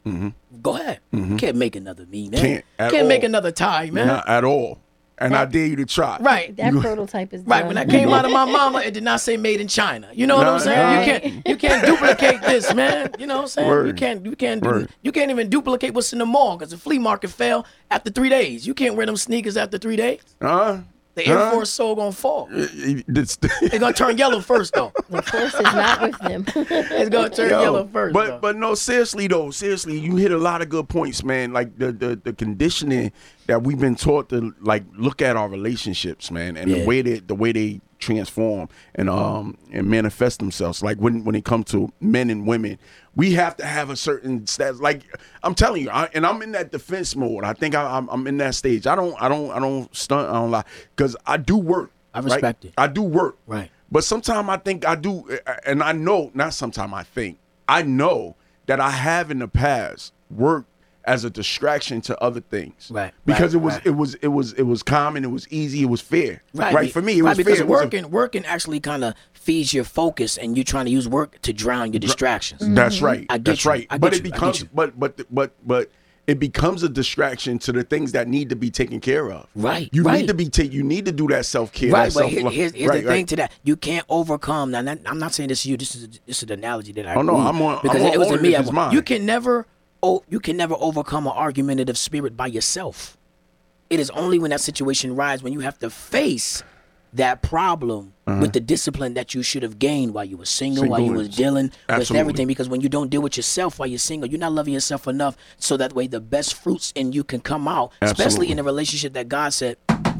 [0.63, 0.99] go ahead.
[1.11, 2.39] You can't make another me, man.
[2.39, 2.45] Mm-hmm.
[2.53, 3.27] Can't at can't make all.
[3.27, 4.07] another tie, man.
[4.07, 4.79] Not at all.
[5.25, 6.17] And I dare you to try.
[6.19, 6.55] Right.
[6.57, 7.49] That prototype is done.
[7.49, 7.67] Right, done.
[7.67, 10.09] when that came out of my mama, it did not say made in China.
[10.13, 10.79] You know what I'm saying?
[10.79, 10.99] nah.
[10.99, 13.11] You can't you can't duplicate this, man.
[13.19, 13.87] You know what I'm saying?
[13.87, 14.89] You can't you can't do, Word.
[15.01, 18.29] you can't even duplicate what's in the mall because the flea market fell after three
[18.29, 18.67] days.
[18.67, 20.21] You can't wear them sneakers after three days.
[20.41, 20.79] Huh?
[21.15, 21.51] The Air Huh?
[21.51, 22.49] Force sole gonna fall.
[22.51, 24.91] It's- It's gonna turn yellow first though.
[25.11, 26.45] The force is not with them.
[26.55, 28.13] It's gonna turn Yo, yellow first.
[28.15, 28.39] But though.
[28.39, 31.53] but no, seriously though, seriously, you hit a lot of good points, man.
[31.53, 33.11] Like the the, the conditioning
[33.47, 36.79] that we've been taught to like look at our relationships, man, and Yeah.
[36.79, 40.83] the way that the way they transform and um and manifest themselves.
[40.83, 42.77] Like when when it comes to men and women,
[43.15, 44.79] we have to have a certain status.
[44.81, 45.03] Like
[45.43, 47.43] I'm telling you, I, and I'm in that defense mode.
[47.43, 48.87] I think I, I'm I'm in that stage.
[48.87, 50.29] I don't I don't I don't stunt.
[50.29, 51.91] I don't lie because I do work.
[52.13, 52.25] I right?
[52.25, 52.73] respect it.
[52.77, 53.37] I do work.
[53.47, 53.69] Right.
[53.91, 58.35] But sometimes I think I do, and I know, not sometimes I think, I know
[58.65, 60.67] that I have in the past worked
[61.05, 62.89] as a distraction to other things.
[62.91, 63.85] Right, Because right, it was right.
[63.87, 66.43] it was it was it was common, it was easy, it was fair.
[66.53, 66.91] Right, Right.
[66.91, 67.65] For me, it right, was because fair.
[67.65, 70.91] It was a- working working actually kind of feeds your focus, and you're trying to
[70.91, 72.61] use work to drown your distractions.
[72.67, 73.05] That's mm-hmm.
[73.05, 73.25] right.
[73.29, 73.71] I get That's you.
[73.71, 73.87] right.
[73.89, 74.31] I but get it you.
[74.31, 75.89] I get becomes but but but but
[76.25, 79.45] it becomes a distraction to the things that need to be taken care of.
[79.55, 80.21] Right, You right.
[80.21, 81.91] need to be ta- you need to do that self care.
[81.91, 83.13] Right, that but here, here's, here's right, the right.
[83.15, 83.51] thing to that.
[83.63, 84.71] You can't overcome.
[84.71, 85.75] Now, not- I'm not saying this to you.
[85.75, 87.15] This is this is the analogy that I.
[87.15, 88.53] Oh, no, read, I'm on- because I'm it was on me.
[88.53, 88.57] it.
[88.57, 88.93] I It's mine.
[88.93, 89.67] You can never.
[90.03, 93.17] Oh, you can never overcome an argumentative spirit by yourself.
[93.89, 96.61] It is only when that situation rises when you have to face
[97.13, 98.39] that problem Uh-huh.
[98.41, 101.19] with the discipline that you should have gained while you were single, while you Single
[101.19, 102.47] was dealing with everything.
[102.47, 105.37] Because when you don't deal with yourself while you're single, you're not loving yourself enough,
[105.57, 107.91] so that way the best fruits in you can come out.
[108.01, 109.77] Especially in a relationship that God said,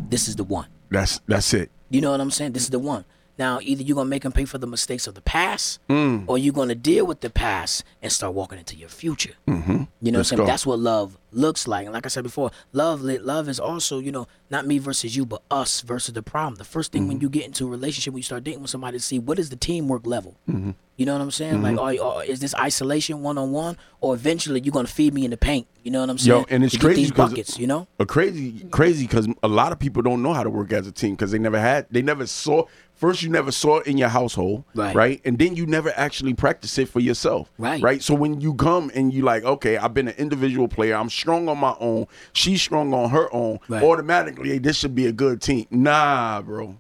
[0.09, 1.71] "This is the one." That's that's it.
[1.89, 2.51] You know what I'm saying?
[2.53, 3.05] This is the one.
[3.37, 6.25] Now, either you're gonna make them pay for the mistakes of the past, Mm.
[6.27, 9.33] or you're gonna deal with the past and start walking into your future.
[9.47, 9.83] Mm-hmm.
[10.01, 10.37] You know Let's what I'm saying?
[10.37, 10.45] go.
[10.45, 11.85] That's what love looks like.
[11.85, 15.25] And like I said before, love love is also, you know, not me versus you,
[15.25, 16.55] but us versus the problem.
[16.55, 17.23] The first thing when Mm-hmm.
[17.23, 19.49] you get into a relationship, when you start dating with somebody, to see what is
[19.49, 20.35] the teamwork level.
[20.47, 20.71] Mm-hmm.
[20.95, 21.63] You know what I'm saying?
[21.63, 25.25] Like, are, are, is this isolation one on one, or eventually you're gonna feed me
[25.25, 25.65] in the paint?
[25.81, 26.41] You know what I'm saying?
[26.41, 27.57] Yo, and it's To crazy buckets.
[27.57, 27.87] You know?
[27.99, 30.91] a crazy crazy because a lot of people don't know how to work as a
[30.91, 32.65] team because they never had they never saw
[33.03, 34.95] first you never saw it in your household Right.
[34.95, 37.81] right and then you never actually practice it for yourself Right.
[37.89, 41.09] right so when you come and you like okay i've been an individual player i'm
[41.09, 43.83] strong on my own she's strong on her own Right.
[43.83, 46.77] automatically hey, this should be a good team nah bro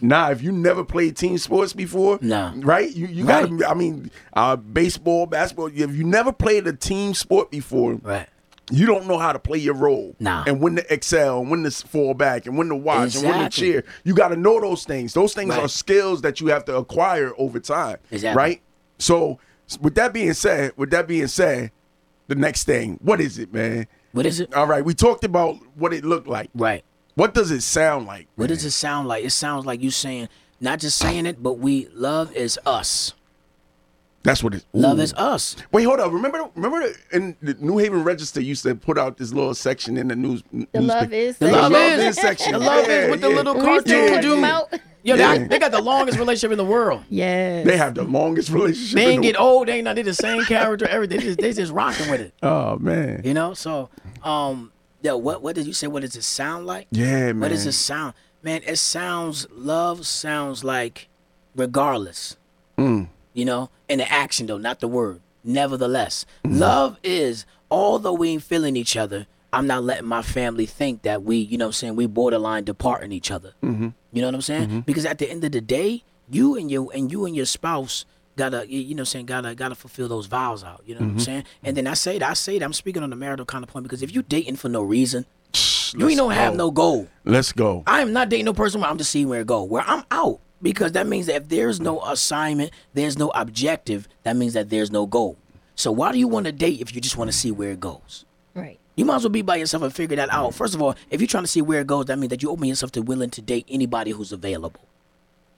[0.00, 2.52] Nah, if you never played team sports before, Nah.
[2.56, 2.90] right?
[2.90, 3.48] You you Right.
[3.48, 3.68] gotta.
[3.70, 5.66] I mean, uh, baseball, basketball.
[5.68, 8.26] If you never played a team sport before, Right.
[8.70, 10.14] You don't know how to play your role.
[10.18, 10.44] Nah.
[10.46, 13.40] And when to excel, and when to fall back, and when to watch, and when
[13.42, 13.84] to cheer.
[14.04, 15.14] You got to know those things.
[15.14, 15.62] Those things Right.
[15.62, 17.98] are skills that you have to acquire over time.
[18.10, 18.36] Exactly.
[18.36, 18.62] Right?
[18.98, 19.38] So,
[19.80, 21.70] with that being said, with that being said,
[22.26, 23.86] the next thing, what is it, man?
[24.12, 24.52] What is it?
[24.54, 26.50] All right, we talked about what it looked like.
[26.54, 26.84] Right.
[27.14, 28.28] What does it sound like?
[28.36, 28.56] What man?
[28.56, 29.24] does it sound like?
[29.24, 30.28] It sounds like you saying,
[30.60, 33.12] not just saying it, but we love is us.
[34.24, 34.64] That's what it.
[34.72, 35.56] Love is us.
[35.72, 36.12] Wait, hold up.
[36.12, 39.96] Remember, remember, the, in the New Haven Register used to put out this little section
[39.96, 40.42] in the news.
[40.72, 41.38] The love is.
[41.38, 42.00] The love section.
[42.06, 42.52] is- section.
[42.58, 44.44] The love Yeah, is with the little We used to cartoon cut them dude.
[44.44, 44.80] out.
[45.04, 45.38] Yo, Yeah.
[45.38, 47.04] they, they got the longest relationship in the world.
[47.08, 47.64] Yes.
[47.64, 48.96] They have the longest relationship.
[48.96, 49.68] They in ain't the- get old.
[49.68, 49.94] They ain't not.
[49.96, 50.86] They the same character.
[50.88, 51.18] Everything.
[51.20, 52.34] They just, they just rocking with it.
[52.42, 53.22] Oh man.
[53.24, 53.54] You know.
[53.54, 53.88] So,
[54.24, 55.86] um, yo, what what did you say?
[55.86, 56.88] What does it sound like?
[56.90, 57.40] Yeah, man.
[57.40, 58.14] What does it sound?
[58.42, 59.46] Man, it sounds.
[59.52, 61.08] Love sounds like,
[61.56, 62.36] regardless.
[62.76, 63.08] Mm.
[63.38, 65.20] You know, in the action though, not the word.
[65.44, 66.58] Nevertheless, mm-hmm.
[66.58, 69.28] love is although we ain't feeling each other.
[69.52, 72.64] I'm not letting my family think that we, you know what I'm saying, we borderline
[72.64, 73.54] departing each other.
[73.62, 73.90] Mm-hmm.
[74.12, 74.66] You know what I'm saying?
[74.66, 74.80] Mm-hmm.
[74.80, 78.04] Because at the end of the day, you and your and you and your spouse
[78.34, 80.82] gotta you know I'm saying gotta gotta fulfill those vows out.
[80.84, 81.20] You know what I'm mm-hmm.
[81.20, 81.44] saying?
[81.62, 83.70] And then I say that I say that I'm speaking on the marital kind of
[83.70, 87.06] point because if you dating for no reason, you Let's ain't don't have no goal.
[87.24, 87.84] Let's go.
[87.86, 89.62] I am not dating no person where I'm just seeing where it go.
[89.62, 94.08] Where I'm out because that means that if there's no assignment, there's no objective.
[94.24, 95.36] That means that there's no goal.
[95.74, 97.80] So why do you want to date if you just want to see where it
[97.80, 98.24] goes?
[98.54, 98.78] Right.
[98.96, 100.52] You might as well be by yourself and figure that out.
[100.54, 102.50] First of all, if you're trying to see where it goes, that means that you
[102.50, 104.80] open yourself to willing to date anybody who's available.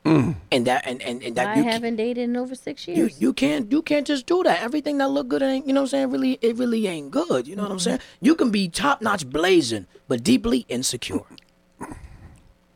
[0.05, 0.37] Mm.
[0.51, 3.21] And that and and, and that I you haven't dated in over six you, years.
[3.21, 4.63] you can't you can't just do that.
[4.63, 7.47] Everything that look good ain't you know what I'm saying really it really ain't good.
[7.47, 7.85] You know what I'm mm-hmm.
[7.85, 8.01] saying?
[8.21, 11.21] You can be top notch blazing, but deeply insecure.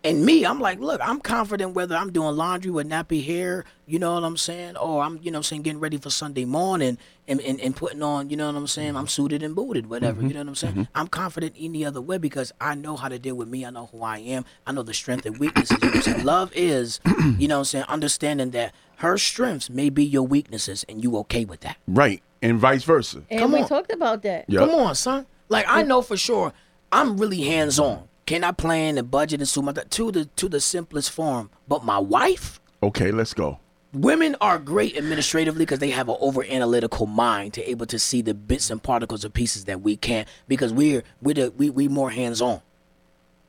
[0.05, 3.99] And me, I'm like, look, I'm confident whether I'm doing laundry with nappy hair, you
[3.99, 6.99] know what I'm saying, or I'm, you know, I'm saying getting ready for Sunday morning
[7.27, 9.07] and, and, and putting on, you know what I'm saying, I'm mm-hmm.
[9.07, 10.35] suited and booted, whatever, you mm-hmm.
[10.35, 10.75] know what I'm saying.
[10.75, 10.83] Mm-hmm.
[10.95, 13.65] I'm confident any other way because I know how to deal with me.
[13.65, 14.45] I know who I am.
[14.67, 15.79] I know the strength and weaknesses.
[15.83, 16.25] You know what I'm saying?
[16.25, 17.01] Love is,
[17.39, 21.17] you know what I'm saying, understanding that her strengths may be your weaknesses and you
[21.19, 21.79] okay with that.
[21.89, 22.23] Right.
[22.43, 23.23] And vice versa.
[23.31, 23.69] and come we on.
[23.69, 24.45] talked about that.
[24.49, 24.61] Yep.
[24.69, 25.25] Come on, son.
[25.49, 26.53] Like I know for sure,
[26.93, 28.07] I'm really hands on.
[28.27, 31.51] Can I plan and budget and so my to the to the simplest form?
[31.69, 33.59] But my wife, Okay, let's go.
[33.93, 38.23] women are great administratively because they have an over analytical mind to able to see
[38.23, 41.89] the bits and particles of pieces that we can't because we're we're the, we we
[41.89, 42.61] more hands on.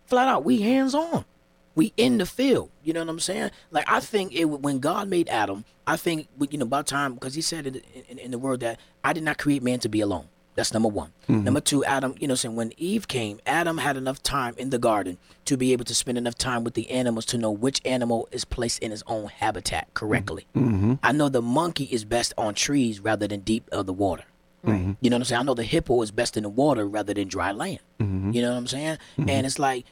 [0.08, 1.26] Flat out, we hands on.
[1.74, 2.70] We in the field.
[2.84, 3.52] You know what I'm saying?
[3.72, 7.34] Like I think it when God made Adam, I think you know about time because
[7.34, 10.02] He said in, in, in the word that I did not create man to be
[10.02, 10.28] alone.
[10.56, 11.12] That's number one.
[11.30, 11.44] Mm-hmm.
[11.44, 14.80] Number two, Adam, you know, saying when Eve came, Adam had enough time in the
[14.80, 18.28] garden to be able to spend enough time with the animals to know which animal
[18.32, 20.48] is placed in its own habitat correctly.
[20.56, 20.94] Mm-hmm.
[21.04, 24.24] I know the monkey is best on trees rather than deep of the water.
[24.64, 24.96] Right.
[25.00, 25.42] You know what I'm saying?
[25.42, 27.80] I know the hippo is best in the water rather than dry land.
[28.00, 28.98] You know what I'm saying?
[29.18, 29.86] And it's like,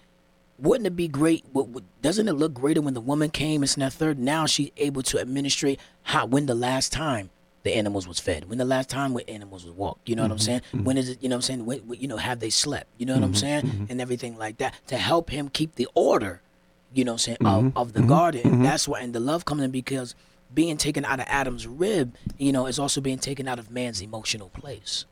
[0.57, 1.45] wouldn't it be great?
[2.01, 4.17] Doesn't it look greater when the woman came and that third?
[4.17, 7.29] Now she's able to administrate how when the last time
[7.63, 10.07] the animals was fed, when the last time when animals was walked.
[10.07, 10.45] You know what I'm mm-hmm.
[10.45, 10.61] saying?
[10.73, 10.83] Mm-hmm.
[10.83, 11.23] When is it?
[11.23, 11.65] You know what I'm saying?
[11.65, 12.87] When, you know, have they slept?
[12.97, 13.67] You know what I'm mm-hmm.
[13.67, 13.87] saying?
[13.89, 16.41] And everything like that to help him keep the order.
[16.93, 18.61] You know what I'm saying of, of the garden.
[18.61, 20.13] That's why, and the love comes in because
[20.53, 24.01] being taken out of Adam's rib, you know, is also being taken out of man's
[24.01, 25.05] emotional place.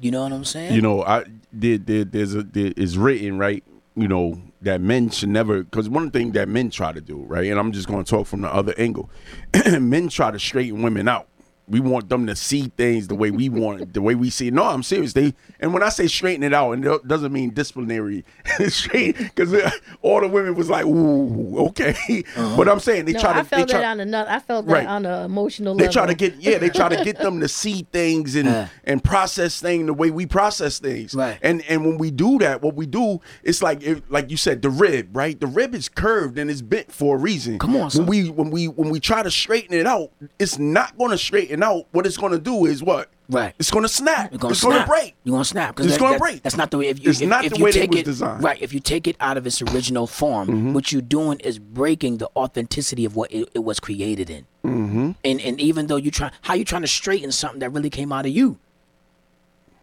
[0.00, 0.74] You know what I'm saying?
[0.74, 1.24] You know, I
[1.56, 1.86] did.
[1.86, 3.62] There, there's a there is written right.
[3.94, 7.50] You know that men should never because one thing that men try to do right,
[7.50, 9.10] and I'm just going to talk from the other angle.
[9.80, 11.28] men try to straighten women out,
[11.68, 14.48] we want them to see things the way we want, the way we see.
[14.48, 14.54] It.
[14.54, 15.12] No, I'm serious.
[15.12, 18.24] They and when I say straighten it out, and it doesn't mean disciplinary,
[18.68, 19.54] straight because
[20.02, 22.56] all the women was like, "Ooh, okay," Uh-huh.
[22.56, 23.38] but I'm saying they No, try to.
[23.40, 24.30] I felt they try, that on another.
[24.30, 24.86] I felt that Right.
[24.86, 25.92] on an emotional they level.
[25.92, 28.68] try to get yeah they try to get them to see things and Yeah.
[28.84, 31.38] and process things the way we process things Right.
[31.42, 34.62] and and when we do that what we do it's like it, like you said
[34.62, 37.90] the rib right the rib is curved and it's bent for a reason Come on,
[37.90, 41.18] when we when we when we try to straighten it out it's not going to
[41.18, 43.54] straighten out what it's going to do is what Right.
[43.58, 45.74] it's going to snap gonna it's going to break You're gonna snap.
[45.74, 46.42] 'cause It's gonna that- break.
[46.42, 46.88] That's not the way.
[46.88, 48.44] If you, It's if, not if the you way take was it, designed.
[48.44, 48.60] Right.
[48.60, 50.72] If you take it out of its original form, Mm-hmm.
[50.74, 54.44] what you're doing is breaking the authenticity of what it, it was created in.
[54.64, 55.10] Mm-hmm.
[55.24, 58.12] And and even though you try, how you trying to straighten something that really came
[58.12, 58.58] out of you?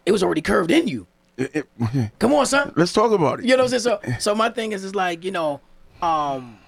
[0.06, 1.06] It was already curved in you.
[1.36, 2.72] It- it- Come on, son.
[2.76, 4.00] let's talk about it You know what I'm saying?
[4.04, 5.60] So, so my thing is, is like you know,
[6.02, 6.58] um,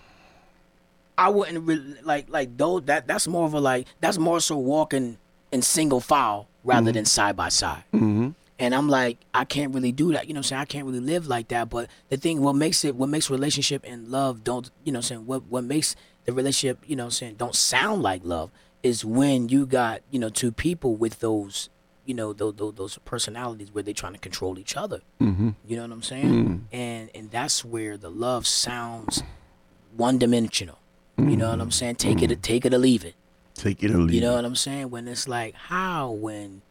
[1.19, 4.57] I wouldn't really like like though that that's more of a like that's more so
[4.57, 5.19] walking
[5.51, 7.85] in single file rather than side by side.
[7.93, 8.31] Mm-hmm.
[8.59, 10.29] And I'm like, I can't really do that.
[10.29, 10.63] You know what I'm saying?
[10.63, 11.69] I can't really live like that.
[11.69, 15.07] But the thing, what makes it, what makes relationship and love don't, you know what
[15.07, 15.27] I'm saying?
[15.27, 15.97] What, what makes
[16.27, 18.53] the relationship, you know what I'm saying, don't sound like love
[18.85, 21.71] is when you got, you know, two people with those,
[22.05, 25.01] you know, those, those, those personalities where they're trying to control each other.
[25.21, 25.51] Mm-hmm.
[25.67, 26.69] You know what I'm saying?
[26.71, 29.25] And, and that's where the love sounds
[29.97, 30.79] one dimensional.
[31.29, 31.51] You know mm.
[31.51, 31.97] what I'm saying?
[31.97, 32.43] Take it, mm.
[32.43, 33.15] take it or leave it.
[33.55, 34.15] take it or leave it.
[34.15, 34.91] You know what I'm saying?
[34.91, 36.63] When it's like how when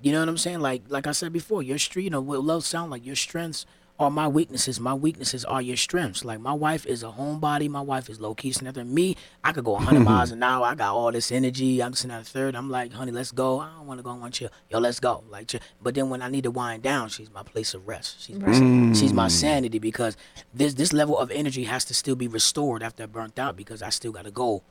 [0.00, 0.60] you know what I'm saying?
[0.60, 3.66] Like like I said before, your street you know what love sound like your strengths
[3.98, 4.80] are my weaknesses.
[4.80, 6.24] My weaknesses are your strengths.
[6.24, 8.92] Like my wife is a homebody, my wife is low key nothing.
[8.92, 10.38] Me, I could go hundred miles mm-hmm.
[10.38, 13.12] an hour, I got all this energy, I'm sitting at a third, I'm like, honey,
[13.12, 13.60] let's go.
[13.60, 14.50] I don't wanna go, I want chill.
[14.70, 15.22] Yo, let's go.
[15.30, 15.60] Like chill.
[15.80, 18.22] but then when I need to wind down, she's my place of rest.
[18.22, 18.52] She's my,
[18.92, 19.30] she's my mm.
[19.30, 20.16] sanity because
[20.52, 23.82] this this level of energy has to still be restored after I burnt out because
[23.82, 24.62] I still gotta go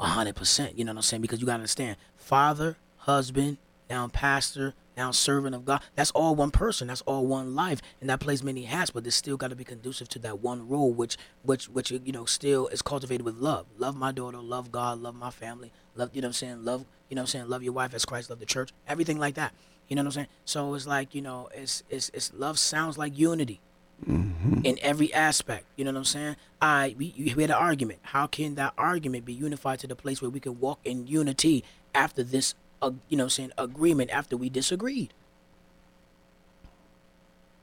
[0.00, 0.76] hundred percent.
[0.78, 1.22] You know what I'm saying?
[1.22, 3.58] Because you gotta understand, father, husband,
[3.88, 5.82] now pastor, now servant of God.
[5.94, 6.88] That's all one person.
[6.88, 8.90] That's all one life, and that plays many hats.
[8.90, 12.12] But it's still got to be conducive to that one role, which, which, which you
[12.12, 13.66] know, still is cultivated with love.
[13.78, 14.38] Love my daughter.
[14.38, 14.98] Love God.
[14.98, 15.72] Love my family.
[15.94, 16.64] Love, you know what I'm saying?
[16.64, 17.48] Love, you know what I'm saying?
[17.48, 18.70] Love your wife as Christ loved the church.
[18.86, 19.52] Everything like that.
[19.88, 20.26] You know what I'm saying?
[20.44, 23.60] So it's like you know, it's it's it's love sounds like unity
[24.08, 24.60] mm-hmm.
[24.64, 25.66] in every aspect.
[25.76, 26.36] You know what I'm saying?
[26.60, 28.00] I we, we had an argument.
[28.02, 31.64] How can that argument be unified to the place where we can walk in unity
[31.94, 35.14] after this, uh, you know, I'm saying agreement after we disagreed?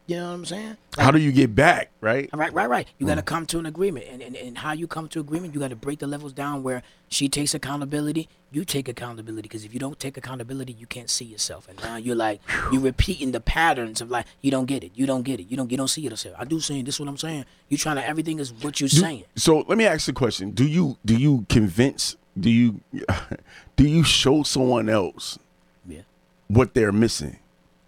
[0.10, 0.78] You know what I'm saying?
[0.98, 2.88] how do you get back right Right, right, right.
[2.98, 5.54] You got to come to an agreement, and, and and how you come to agreement,
[5.54, 9.44] you got to break the levels down where she takes accountability, you take accountability.
[9.44, 12.82] Because if you don't take accountability, you can't see yourself, and now you're like you're
[12.82, 15.70] repeating the patterns of like you don't get it, you don't get it, you don't
[15.70, 16.36] you don't see yourself.
[16.40, 17.46] I do saying this is what I'm saying.
[17.68, 19.26] You're trying to everything is what you're saying.
[19.36, 20.50] So let me ask a question.
[20.52, 22.82] Do you do you convince do you
[23.76, 25.38] do you show someone else
[25.88, 26.02] Yeah.
[26.48, 27.40] what they're missing?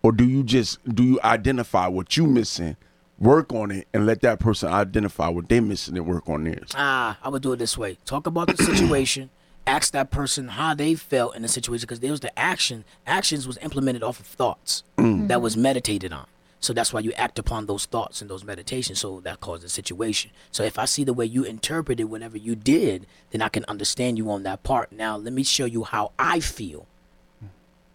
[0.04, 2.76] Or do you just do you identify what you missing,
[3.20, 6.72] work on it, and let that person identify what they missing and work on theirs?
[6.76, 7.98] Ah, I would do it this way.
[8.06, 9.30] Talk about the situation.
[9.68, 12.84] ask that person how they felt in the situation because there was the action.
[13.06, 16.26] Actions was implemented off of thoughts that was meditated on.
[16.62, 19.00] So that's why you act upon those thoughts and those meditations.
[19.00, 20.32] So that causes the situation.
[20.52, 24.18] So if I see the way you interpreted whatever you did, then I can understand
[24.18, 24.92] you on that part.
[24.92, 26.86] Now let me show you how I feel.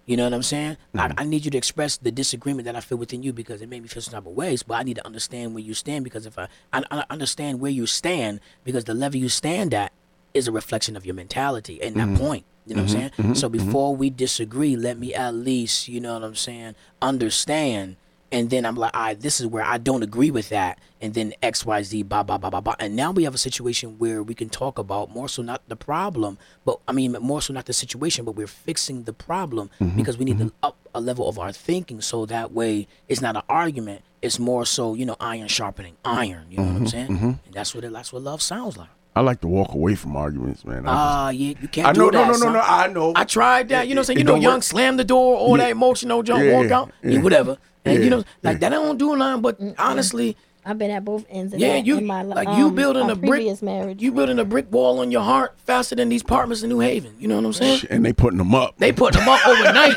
[0.04, 0.76] You know what I'm saying?
[0.94, 1.18] I, mm-hmm.
[1.18, 3.82] I need you to express the disagreement that I feel within you because it made
[3.82, 4.62] me feel some type of ways.
[4.62, 7.72] But I need to understand where you stand because if I, I, I understand where
[7.72, 9.92] you stand because the level you stand at
[10.32, 12.16] is a reflection of your mentality and that mm-hmm.
[12.18, 12.44] point.
[12.66, 13.22] You know what I'm mm-hmm.
[13.22, 13.34] saying?
[13.34, 17.96] so before we disagree, let me at least, you know what I'm saying, understand.
[18.32, 20.78] And then I'm like, all right, this is where I don't agree with that.
[21.00, 22.74] And then X, Y, Z, blah, blah, blah, blah, blah.
[22.80, 25.76] And now we have a situation where we can talk about more so not the
[25.76, 29.96] problem, but I mean, more so not the situation, but we're fixing the problem mm-hmm,
[29.96, 30.66] because we need to mm-hmm.
[30.66, 34.02] up a level of our thinking so that way it's not an argument.
[34.22, 36.46] It's more so, you know, iron sharpening iron.
[36.50, 37.40] You know what I'm mm-hmm, saying?
[37.44, 38.88] And that's what it, that's what love sounds like.
[39.16, 40.86] I like to walk away from arguments, man.
[40.86, 42.26] I, Ah, yeah, you can't I do know, that.
[42.28, 42.60] no, no, no, no.
[42.60, 43.12] I know.
[43.16, 43.88] I tried that.
[43.88, 44.18] You know what I'm saying?
[44.18, 44.62] You know, young work.
[44.62, 47.12] slam the door, all that emotional jump, Yeah, walk out, yeah.
[47.12, 47.56] yeah, whatever.
[47.86, 49.40] And you know, like that I don't do nothing.
[49.40, 52.48] But honestly, I've been at both ends of yeah, that you in my li- like
[52.58, 54.02] you um, building a brick, marriage.
[54.02, 57.14] you building a brick wall on your heart faster than these apartments in New Haven.
[57.18, 57.80] You know what I'm saying?
[57.88, 58.74] and they putting them up.
[58.76, 59.96] They put them up overnight.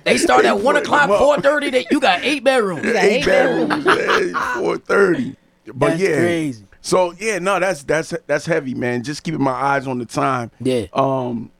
[0.04, 1.70] they start at one o'clock, four thirty.
[1.70, 2.82] That you got eight bedrooms.
[2.82, 5.36] got eight eight bedrooms, four thirty.
[5.66, 6.64] But That's yeah, crazy.
[6.82, 9.02] So yeah, no, that's that's that's heavy, man.
[9.02, 10.50] Just keeping my eyes on the time.
[10.60, 10.86] Yeah.
[10.92, 11.50] Um,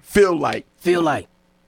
[0.00, 1.26] feel like feel like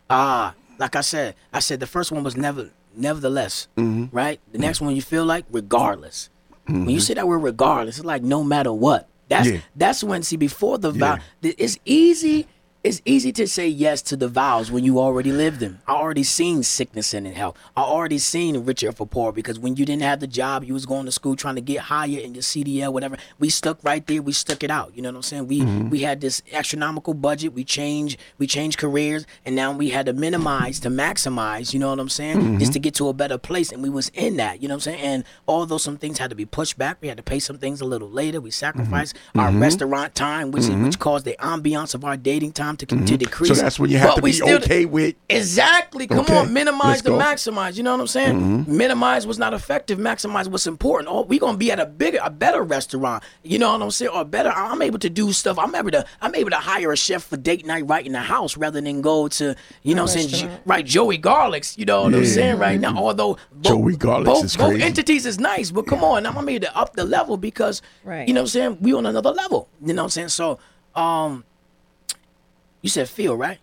[0.08, 4.14] ah like i said i said the first one was never nevertheless Mm-hmm.
[4.16, 6.30] right the next one you feel like regardless
[6.66, 9.60] when you say that word regardless it's like no matter what that's Yeah.
[9.74, 11.52] that's when see before the vow Yeah.
[11.58, 12.46] it's easy
[12.86, 15.80] it's easy to say yes to the vows when you already lived them.
[15.88, 17.58] I already seen sickness and in health.
[17.76, 20.86] I already seen richer for poor because when you didn't have the job, you was
[20.86, 23.16] going to school trying to get higher in your CDL, whatever.
[23.40, 24.22] We stuck right there.
[24.22, 24.94] We stuck it out.
[24.94, 25.48] You know what I'm saying?
[25.48, 25.90] We mm-hmm.
[25.90, 27.54] we had this astronomical budget.
[27.54, 31.74] We changed we changed careers, and now we had to minimize to maximize.
[31.74, 32.38] You know what I'm saying?
[32.38, 32.58] Mm-hmm.
[32.58, 34.62] Just to get to a better place, and we was in that.
[34.62, 35.00] You know what I'm saying?
[35.00, 37.80] And although some things had to be pushed back, we had to pay some things
[37.80, 38.40] a little later.
[38.40, 38.54] We mm-hmm.
[38.54, 43.16] sacrificed our restaurant time, which which caused the ambiance of our dating time to, to
[43.16, 43.48] decrease.
[43.56, 45.14] So that's when you have But to we be still- okay with.
[45.28, 46.06] Exactly.
[46.06, 47.18] Come Okay, on, minimize let's to go.
[47.18, 47.76] maximize.
[47.76, 48.64] You know what I'm saying?
[48.68, 49.98] Minimize what's not effective.
[49.98, 51.08] Maximize what's important.
[51.12, 53.22] Oh, we gonna be at a bigger, a better restaurant.
[53.42, 54.10] You know what I'm saying?
[54.12, 54.50] Or better.
[54.50, 55.58] I'm able to do stuff.
[55.58, 56.04] I'm able to.
[56.20, 59.00] I'm able to hire a chef for date night right in the house rather than
[59.00, 59.54] go to.
[59.82, 60.50] You know what I'm saying?
[60.66, 61.76] right, Joey Garlic's.
[61.78, 62.58] You know what I'm saying?
[62.58, 64.82] Right now, although both, Joey Garlic's both, is both crazy.
[64.82, 68.26] entities is nice, but come on, I'm able to up the level because Right.
[68.28, 68.78] you know what I'm saying?
[68.80, 69.68] We on another level.
[69.84, 70.28] You know what I'm saying?
[70.28, 70.58] So,
[70.94, 71.44] um,
[72.86, 73.58] you said feel right.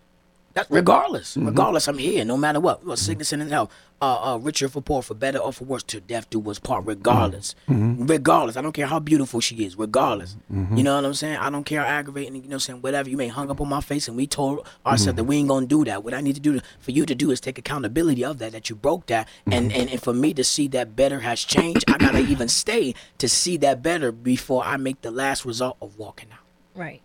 [0.52, 1.30] That's regardless.
[1.34, 1.46] Mm-hmm.
[1.46, 2.84] Regardless, I'm here no matter what.
[2.86, 3.70] Well, sickness and in health.
[4.02, 6.84] Uh, uh, richer for poor, for better or for worse, to death do us part.
[6.84, 8.06] Regardless, Mm-hmm.
[8.06, 8.56] regardless.
[8.56, 9.76] I don't care how beautiful she is.
[9.76, 11.38] Regardless, you know what I'm saying.
[11.38, 12.34] I don't care how aggravating.
[12.36, 12.82] You know what I'm saying.
[12.82, 15.48] Whatever you may hung up on my face, and we told ourselves that we ain't
[15.48, 16.04] gonna do that.
[16.04, 18.52] What I need to do to, for you to do is take accountability of that.
[18.52, 21.84] That you broke that, and, and and for me to see that better has changed.
[21.88, 25.98] I gotta even stay to see that better before I make the last result of
[25.98, 26.44] walking out.
[26.76, 27.00] Right.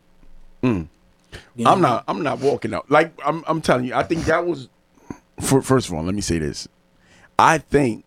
[1.56, 1.72] You know?
[1.72, 2.04] I'm not.
[2.08, 2.90] I'm not walking out.
[2.90, 3.44] Like I'm.
[3.48, 3.94] I'm telling you.
[3.94, 4.70] I think that was.
[5.42, 6.68] For first of all, let me say this.
[7.38, 8.04] I think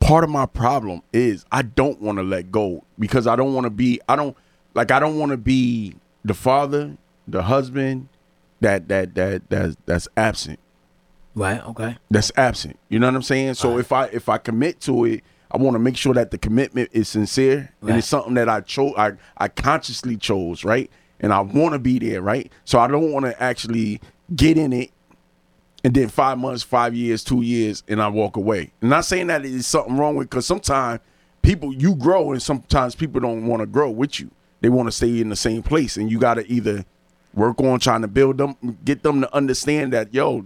[0.00, 3.64] part of my problem is I don't want to let go because I don't want
[3.64, 4.00] to be.
[4.08, 4.36] I don't
[4.74, 4.90] like.
[4.90, 6.96] I don't want to be the father,
[7.28, 8.08] the husband
[8.60, 10.58] that that that that's that's absent.
[11.34, 11.64] Right.
[11.66, 11.96] Okay.
[12.10, 12.78] That's absent.
[12.88, 13.54] You know what I'm saying?
[13.54, 16.38] So if I if I commit to it, I want to make sure that the
[16.38, 18.94] commitment is sincere and it's something that I chose.
[18.96, 20.90] I I consciously chose right,
[21.22, 22.50] and I want to be there right.
[22.64, 24.00] So I don't want to actually
[24.34, 24.90] get in it,
[25.84, 28.72] and then five months, five years, two years, and I walk away.
[28.82, 31.00] I'm not saying that there's something wrong with because sometimes
[31.42, 34.30] people you grow and sometimes people don't want to grow with you.
[34.60, 36.84] They want to stay in the same place, and you got to either
[37.34, 40.44] work on trying to build them, get them to understand that yo,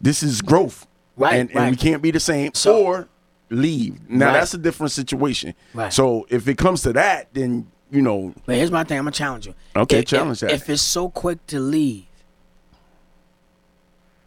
[0.00, 3.08] this is growth, Right, And, and we can't be the same, So- or
[3.50, 4.00] leave.
[4.08, 4.32] Now Right.
[4.32, 5.52] that's a different situation.
[5.74, 5.92] Right.
[5.92, 8.98] So if it comes to that, then you know, But here's my thing.
[8.98, 9.54] I'm gonna challenge you.
[9.76, 10.54] Okay, If- challenge if, that.
[10.54, 12.06] If it's so quick to leave,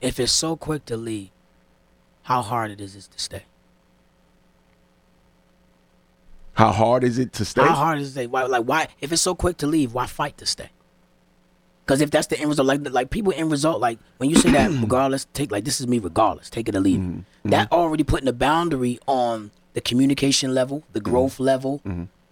[0.02, 1.30] if it's so quick to leave,
[2.24, 3.44] how hard it is is to stay.
[6.54, 7.62] how hard is it to stay?
[7.62, 8.30] How hard is it?
[8.32, 8.88] Why, like why?
[9.02, 10.70] If it's so quick to leave, why fight to stay?
[11.86, 14.52] Because if that's the end result, like like people end result, like when you say
[14.52, 17.00] that, regardless, take like this is me, regardless, take it or leave.
[17.00, 17.50] Mm-hmm.
[17.50, 21.10] That already putting a boundary on the communication level, the Mm-hmm.
[21.12, 21.82] growth level,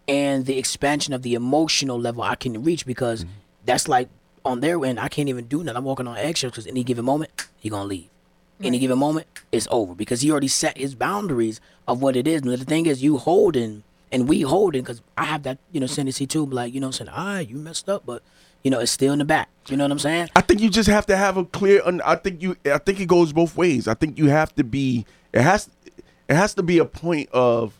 [0.08, 2.86] and the expansion of the emotional level I can reach.
[2.86, 3.34] Because Mm-hmm.
[3.66, 4.10] that's like
[4.46, 5.78] on their end, I can't even do nothing.
[5.78, 8.10] I'm walking on eggshells because any given moment he gonna leave.
[8.62, 12.42] Any given moment, it's over because he already set his boundaries of what it is.
[12.44, 15.88] And the thing is, you holding and we holding because I have that you know
[15.88, 16.46] tendency too.
[16.46, 18.22] Like you know, saying, "Ah, you messed up," but
[18.64, 19.50] you know, it's still in the back.
[19.68, 20.30] You know what I'm saying?
[20.36, 21.82] I think you just have to have a clear.
[22.06, 22.56] I think you.
[22.66, 23.88] I think it goes both ways.
[23.88, 25.06] I think you have to be.
[25.34, 25.70] It has.
[26.30, 27.74] It has to be a point of.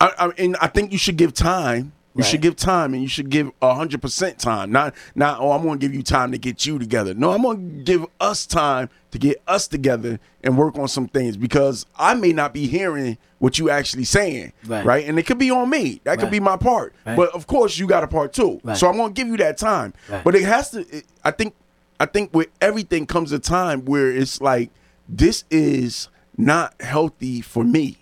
[0.00, 1.92] I, I and I think you should give time.
[2.14, 2.30] You Right.
[2.30, 4.72] should give time, and you should give hundred percent time.
[4.72, 5.38] Not, not.
[5.38, 7.12] Oh, I'm going to give you time to get you together.
[7.12, 11.08] No, I'm going to give us time to get us together and work on some
[11.08, 15.06] things because I may not be hearing what you actually saying, Right.
[15.06, 16.00] And it could be on me.
[16.04, 16.94] That could be my part.
[17.04, 17.16] Right.
[17.18, 18.60] But of course, you got a part too.
[18.64, 18.78] Right.
[18.78, 19.92] So I'm going to give you that time.
[20.08, 20.24] Right.
[20.24, 20.80] But it has to.
[20.88, 21.54] It, I think.
[22.00, 24.70] I think with everything comes a time where it's like
[25.06, 27.98] this is not healthy for me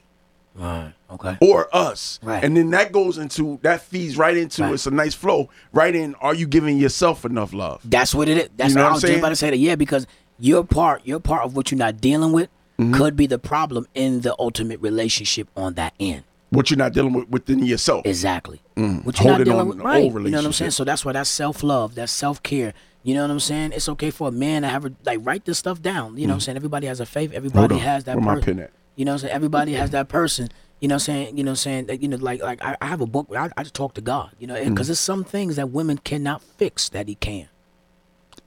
[0.57, 0.93] Right.
[1.15, 1.37] Okay.
[1.41, 2.19] or us.
[2.23, 2.43] Right.
[2.45, 4.75] And then that goes into that feeds right into Right.
[4.75, 6.15] it's a nice flow right in.
[6.17, 7.81] Are you giving yourself enough love?
[7.85, 8.49] That's what it is.
[8.57, 9.19] That's You know what what I I'm was saying?
[9.19, 9.59] about to say that.
[9.59, 10.07] Yeah, because
[10.39, 12.95] your part, your part of what you're not dealing with, Mm-hmm.
[12.95, 16.25] could be the problem in the ultimate relationship on that end.
[16.51, 18.05] What you're not dealing with within yourself.
[18.05, 18.61] Exactly.
[18.75, 20.03] What you're not dealing on with, right?
[20.03, 20.73] You know what I'm saying?
[20.73, 22.75] So that's why that's self love, that's self care.
[23.05, 23.73] You know what I'm saying?
[23.75, 26.17] It's okay for a man to have a, like write this stuff down.
[26.17, 26.57] You know what I'm saying?
[26.57, 27.33] Everybody has a faith.
[27.33, 27.81] Everybody Mm.
[27.81, 28.17] has that.
[28.17, 28.57] Where my person.
[28.57, 28.71] pen at?
[28.97, 29.35] You know what I'm saying?
[29.35, 30.49] Everybody has that person.
[30.85, 31.39] You know what I'm saying?
[31.39, 31.87] You know what I'm saying?
[31.87, 33.29] That, you know, like like I, I have a book.
[33.35, 34.33] I, I just talk to God.
[34.39, 34.69] You know, Mm.
[34.69, 37.49] because there's some things that women cannot fix that He can.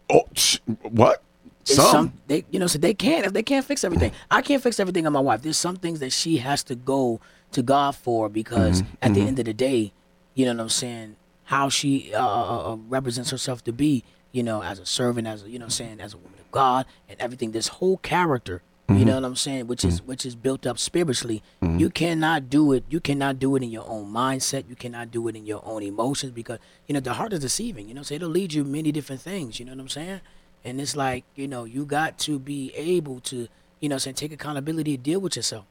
[0.08, 1.24] Oh, sh- what?
[1.62, 2.14] It's Some.
[2.28, 4.12] they you know so they can't if they can't fix everything.
[4.30, 5.42] I can't fix everything on my wife.
[5.42, 7.20] There's some things that she has to go
[7.54, 9.92] to God for because Mm-hmm, at the end of the day,
[10.36, 14.44] you know what I'm saying, how she uh, uh, uh, represents herself to be, you
[14.44, 17.20] know, as a servant, as a, you know, saying as a woman of God and
[17.20, 17.52] everything.
[17.52, 19.06] This whole character You mm-hmm.
[19.06, 19.68] know what I'm saying?
[19.68, 20.10] Which is mm-hmm.
[20.10, 21.44] which is built up spiritually.
[21.62, 21.78] Mm-hmm.
[21.78, 22.86] You cannot do it.
[22.90, 24.70] You cannot do it in your own mindset.
[24.70, 27.90] You cannot do it in your own emotions because you know the heart is deceiving.
[27.90, 29.60] You know, so it'll lead you many different things.
[29.60, 30.22] You know what I'm saying?
[30.64, 33.50] And it's like you know you got to be able to
[33.82, 35.66] you know saying take accountability to deal with yourself.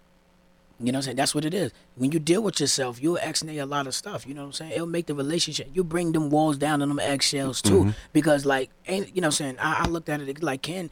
[0.79, 1.17] You know what I'm saying?
[1.17, 1.73] That's what it is.
[1.95, 4.27] When you deal with yourself, you'll exnate a lot of stuff.
[4.27, 4.73] You know what I'm saying?
[4.73, 5.71] It'll make the relationship.
[5.73, 9.41] You bring them walls down and them eggshells too, because like, ain't you know what
[9.41, 9.57] I'm saying?
[9.59, 10.91] I, I looked at it like, can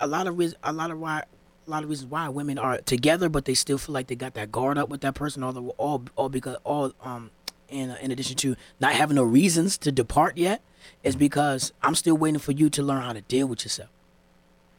[0.00, 1.24] a lot of a lot of why
[1.68, 4.34] a lot of reasons why women are together, but they still feel like they got
[4.34, 7.30] that guard up with that person, all the all all because all um
[7.68, 10.62] in in addition to not having no reasons to depart yet,
[11.04, 13.90] is because I'm still waiting for you to learn how to deal with yourself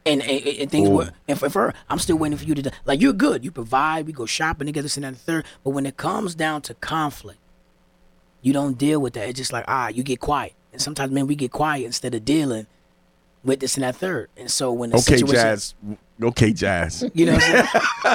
[0.06, 0.92] and, and, and things Ooh.
[0.92, 3.44] were and for, for her, I'm still waiting for you to like you're good.
[3.44, 5.44] You provide, we go shopping together, this and that and the third.
[5.64, 7.38] But when it comes down to conflict,
[8.42, 9.28] you don't deal with that.
[9.28, 10.54] It's just like ah, you get quiet.
[10.72, 12.66] And sometimes man, we get quiet instead of dealing
[13.44, 14.28] with this and that third.
[14.36, 15.74] And so when the Okay, situation, Jazz.
[16.22, 17.04] Okay, Jazz.
[17.14, 17.66] you know, what I'm saying?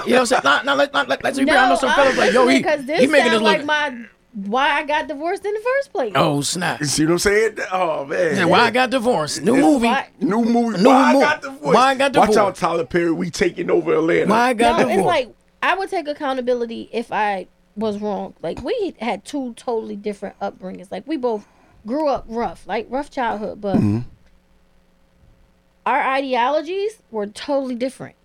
[0.05, 0.41] you know, what I'm saying?
[0.43, 1.55] Now, now, let, now, let, let's be real.
[1.55, 3.57] I know some fellas like, yo, he, because this he making this sound look.
[3.57, 6.11] like my why I got divorced in the first place.
[6.15, 6.81] oh snap!
[6.81, 7.57] You see what I'm saying?
[7.71, 8.35] Oh man.
[8.35, 9.41] Yeah, why I got divorced?
[9.41, 9.87] New movie.
[9.87, 10.83] Why- New movie.
[10.83, 11.73] New why mo- I got the voice.
[11.73, 13.11] why I got the Watch out, Tyler Perry.
[13.11, 14.29] We taking over Atlanta.
[14.29, 14.97] Why I got no, divorced?
[14.99, 17.47] it's like I would take accountability if I
[17.77, 18.33] was wrong.
[18.41, 20.91] Like we had two totally different upbringings.
[20.91, 21.47] Like we both
[21.87, 23.99] grew up rough, like rough childhood, but Mm-hmm.
[25.85, 28.15] Our ideologies were totally different.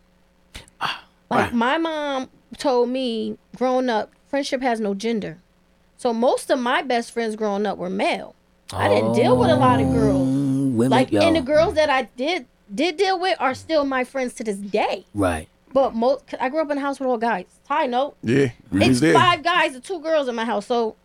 [0.80, 0.90] Like
[1.30, 1.52] right.
[1.54, 5.38] my mom told me growing up, friendship has no gender.
[5.96, 8.34] So most of my best friends growing up were male.
[8.72, 10.26] I didn't deal with a lot of girls.
[10.26, 13.84] Mm, women, Like yo, and the girls that I did did deal with are still
[13.84, 15.04] my friends to this day.
[15.14, 15.48] right?
[15.72, 17.46] But most I grew up in a house with all guys.
[17.68, 18.16] High note.
[18.24, 19.12] Yeah, we It's there.
[19.14, 20.66] five guys and two girls in my house.
[20.66, 20.96] So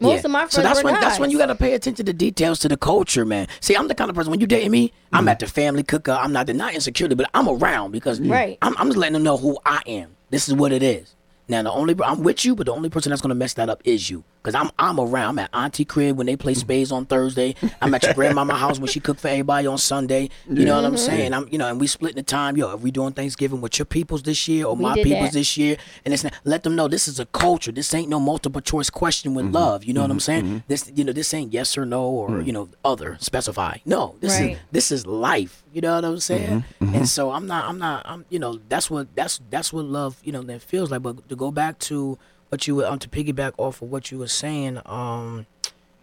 [0.00, 0.26] most Yeah.
[0.26, 1.02] of my friends So that's were when guys.
[1.02, 3.46] that's when you got to pay attention to details to the culture, man.
[3.60, 5.28] See, I'm the kind of person when you dating me, I'm mm-hmm.
[5.28, 6.18] at the family cookout.
[6.22, 8.58] I'm not denying insecurity, but I'm around because Right.
[8.62, 10.16] I'm, I'm just letting them know who I am.
[10.30, 11.14] This is what it is.
[11.48, 13.82] Now the only I'm with you, but the only person that's gonna mess that up
[13.84, 14.24] is you.
[14.42, 15.30] Cause I'm I'm around.
[15.30, 17.54] I'm at Auntie crib when they play spades on Thursday.
[17.80, 20.28] I'm at your grandmama house when she cook for everybody on Sunday.
[20.46, 21.32] You know what I'm saying?
[21.32, 22.56] I'm you know, and we splitting the time.
[22.56, 25.32] Yo, are we doing Thanksgiving with your peoples this year or We my peoples that.
[25.32, 25.78] this year?
[26.04, 27.72] And it's not, let them know this is a culture.
[27.72, 29.54] This ain't no multiple choice question with mm-hmm.
[29.54, 29.84] love.
[29.84, 30.20] You know what I'm mm-hmm.
[30.20, 30.44] saying?
[30.44, 30.58] Mm-hmm.
[30.68, 32.46] This you know this ain't yes or no or mm.
[32.46, 33.78] you know other specify.
[33.86, 35.63] No, this is this is life.
[35.74, 36.64] You know what I'm saying?
[36.80, 40.20] And so I'm not I'm not I'm you know that's what that's that's what love
[40.22, 41.02] you know that feels like.
[41.02, 42.16] But to go back to
[42.48, 45.46] what you were um, to piggyback off of what you were saying um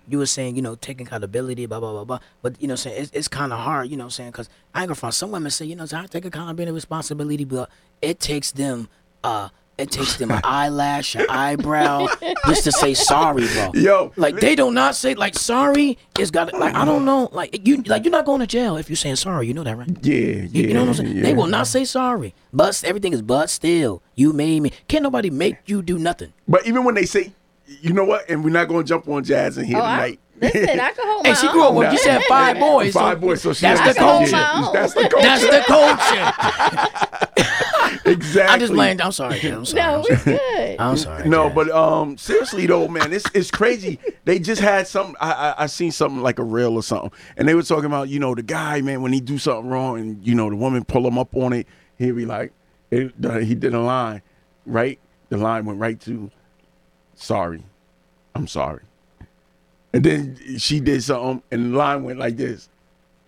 [0.10, 2.20] you were saying, you know, taking accountability, blah blah blah blah.
[2.42, 4.12] But you know, what I'm saying it's, it's kind of hard, you know, what I'm
[4.12, 5.16] saying because I ain't gonna front.
[5.16, 7.70] Some women say, you know, I take accountability, responsibility, but
[8.02, 8.90] it takes them,
[9.24, 9.50] uh,
[9.82, 12.08] it takes them an eyelash, an eyebrow,
[12.48, 13.72] just to say sorry, bro.
[13.74, 15.98] Yo, like they do not say like sorry.
[16.20, 18.90] It's got like I don't know, like you like you're not going to jail if
[18.90, 19.48] you're saying sorry.
[19.48, 19.90] You know that, right?
[20.02, 20.68] Yeah, You, yeah.
[20.68, 21.18] you know what I'm saying?
[21.18, 21.24] yeah.
[21.24, 22.34] They will not say sorry.
[22.54, 24.02] But everything is but still.
[24.16, 24.72] You made me.
[24.88, 26.34] Can't nobody make you do nothing.
[26.48, 27.32] But even when they say,
[27.66, 29.96] you know what, and we're not going to jump on Jazz in here Oh, I,
[29.96, 30.20] tonight.
[30.54, 32.94] listen, I can hold my Hey, she grew up with you said five boys.
[32.94, 34.32] Five so boys, so she that's the to- culture.
[34.34, 34.74] my own.
[34.74, 35.22] That's the culture.
[35.22, 37.58] That's the culture.
[38.06, 38.54] exactly.
[38.54, 39.02] I'm just playing.
[39.02, 39.40] I'm sorry.
[39.40, 39.54] kid.
[39.54, 39.82] I'm sorry.
[39.82, 40.38] No, I'm we sorry.
[40.38, 40.80] good.
[40.80, 41.30] I'm sorry.
[41.30, 41.56] No, Jazz.
[41.56, 44.00] but um, seriously though, man, it's it's crazy.
[44.26, 45.16] They just had some.
[45.20, 48.10] I, I I seen something like a reel or something, and they were talking about
[48.10, 50.84] you know the guy, man, when he do something wrong, and you know the woman
[50.86, 51.68] pull him up on it,
[51.98, 52.52] he'd be like,
[52.90, 54.22] it, uh, he did a line,
[54.66, 55.00] right?
[55.30, 56.30] The line went right to,
[57.16, 57.64] sorry,
[58.36, 58.84] I'm sorry,
[59.94, 62.70] and then she did something, and the line went like this.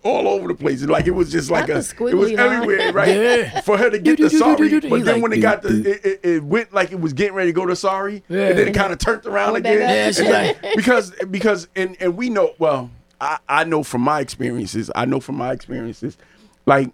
[0.04, 2.38] All over the place, like it was just like Not a, the it was squiggly
[2.38, 2.40] line.
[2.40, 3.08] everywhere, right?
[3.16, 3.62] Yeah.
[3.62, 6.06] For her to get the sorry, but He then like, when it got the, it,
[6.06, 8.50] it, it went like it was getting ready to go to sorry, Yeah.
[8.50, 9.80] and then it kind of turned around Went again.
[9.80, 12.92] Yeah, she's like- because because and and we know well,
[13.22, 16.18] I I know from my experiences, I know from my experiences,
[16.66, 16.90] like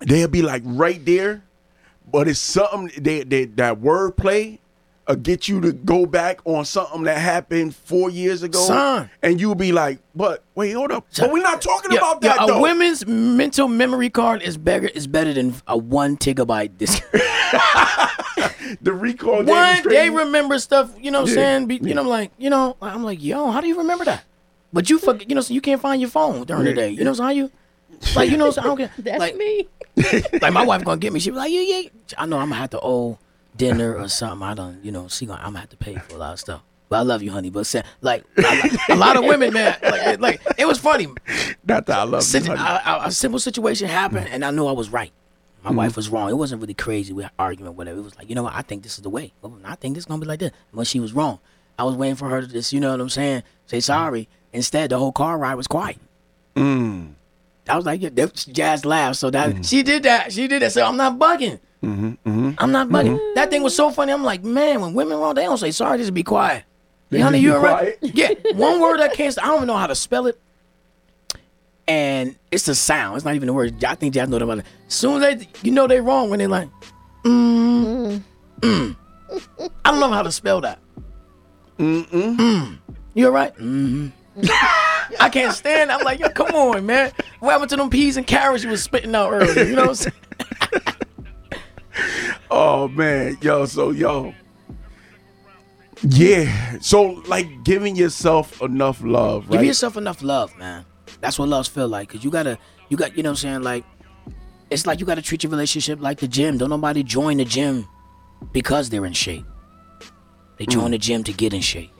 [0.00, 1.42] they'll be like right there,
[2.10, 4.58] but it's something they, they that wordplay
[5.06, 9.10] uh, get you to go back on something that happened four years ago, Son.
[9.22, 12.34] and you'll be like, but wait, hold up, but we're not talking Yeah, about yeah,
[12.36, 12.60] that a though.
[12.62, 17.02] women's mental memory card is better is better than a one gigabyte disk.
[18.80, 20.92] the recall one, they remember stuff.
[21.00, 21.66] You know what I'm Yeah, saying?
[21.66, 21.88] Be, yeah.
[21.88, 24.24] You know, like you know, I'm like, yo, how do you remember that?
[24.72, 26.88] But you forget, you know, so you can't find your phone during the day.
[26.90, 27.50] You know, so how you,
[28.16, 29.68] like, you know, so I don't get, That's like, me.
[30.40, 31.20] like my wife gonna get me.
[31.20, 31.82] She be like, yeah, yeah.
[32.16, 33.18] I know I'm gonna have to owe
[33.56, 34.46] dinner or something.
[34.46, 36.40] I don't, you know, she gonna, I'm gonna have to pay for a lot of
[36.40, 36.62] stuff.
[36.88, 37.48] But I love you, honey.
[37.50, 38.24] But say, like,
[38.88, 41.06] a lot of women, man, like, like it was funny.
[41.66, 42.60] Not that I love you, Sit- honey.
[42.60, 45.10] a, a- a simple situation happened, and I knew I was right.
[45.64, 46.28] My wife was wrong.
[46.28, 47.12] It wasn't really crazy.
[47.12, 48.00] We had argument, whatever.
[48.00, 48.54] It was like, you know what?
[48.54, 49.32] I think this is the way.
[49.64, 50.50] I think this is gonna be like this.
[50.74, 51.38] But she was wrong,
[51.78, 54.28] I was waiting for her to just, you know what I'm saying, say sorry.
[54.52, 55.98] Instead, the whole car ride was quiet.
[56.56, 57.14] Mm.
[57.68, 59.16] I was like, yeah, Jazz laughed.
[59.16, 59.62] So that Mm-hmm.
[59.62, 60.32] she did that.
[60.32, 60.72] She did that.
[60.72, 61.60] So I'm not bugging.
[61.82, 63.16] I'm not bugging.
[63.16, 63.34] Mm-hmm.
[63.34, 64.12] That thing was so funny.
[64.12, 65.98] I'm like, man, when women wrong, they don't say sorry.
[65.98, 66.64] Just be quiet.
[67.10, 67.98] They honey, you be all right?
[68.02, 69.36] Yeah, one word I can't.
[69.38, 70.40] I don't even know how to spell it.
[71.88, 73.16] And it's the sound.
[73.16, 73.84] It's not even the word.
[73.84, 74.66] I think Jazz know about it.
[74.86, 76.68] As soon as they, you know, they wrong when they like,
[77.24, 78.22] mm,
[78.60, 78.96] mm.
[79.84, 80.78] I don't know how to spell that.
[81.78, 82.78] Mm-mm.
[83.14, 83.54] You all right?
[83.56, 84.08] Mm-hmm.
[85.20, 85.90] I can't stand.
[85.90, 85.94] it.
[85.94, 87.12] I'm like, yo, come on, man.
[87.40, 89.64] What happened to them peas and carrots you was spitting out earlier?
[89.64, 90.14] You know what I'm saying?
[92.50, 94.34] Oh man, yo, so yo.
[96.02, 96.78] Yeah.
[96.80, 99.52] So like giving yourself enough love, right?
[99.58, 100.84] Give yourself enough love, man.
[101.20, 102.08] That's what loves feel like.
[102.10, 103.62] Cause you gotta, you got, you know what I'm saying?
[103.62, 103.84] Like,
[104.70, 106.58] it's like you gotta treat your relationship like the gym.
[106.58, 107.86] Don't nobody join the gym
[108.52, 109.44] because they're in shape.
[110.58, 110.92] They join Mm.
[110.92, 111.90] the gym to get in shape.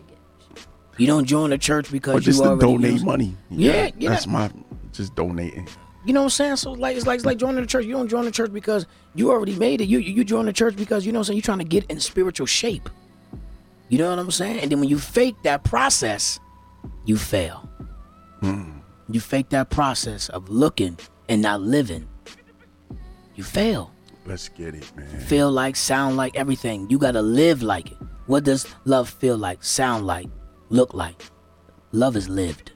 [0.98, 3.36] You don't join the church because or just you to already donate money.
[3.50, 4.10] Yeah, yeah.
[4.10, 4.50] That's my
[4.92, 5.68] just donating.
[6.04, 6.56] You know what I'm saying?
[6.56, 7.84] So like it's like it's like joining the church.
[7.84, 9.84] You don't join the church because you already made it.
[9.84, 11.64] You you, you join the church because you know what I'm saying you're trying to
[11.64, 12.88] get in spiritual shape.
[13.88, 14.58] You know what I'm saying?
[14.60, 16.40] And then when you fake that process,
[17.04, 17.68] you fail.
[18.40, 18.78] Hmm.
[19.10, 20.98] You fake that process of looking
[21.28, 22.08] and not living.
[23.34, 23.92] You fail.
[24.24, 25.20] Let's get it, man.
[25.20, 26.88] Feel like, sound like, everything.
[26.88, 27.98] You gotta live like it.
[28.26, 30.28] What does love feel like, sound like,
[30.70, 31.22] look like?
[31.92, 32.71] Love is lived.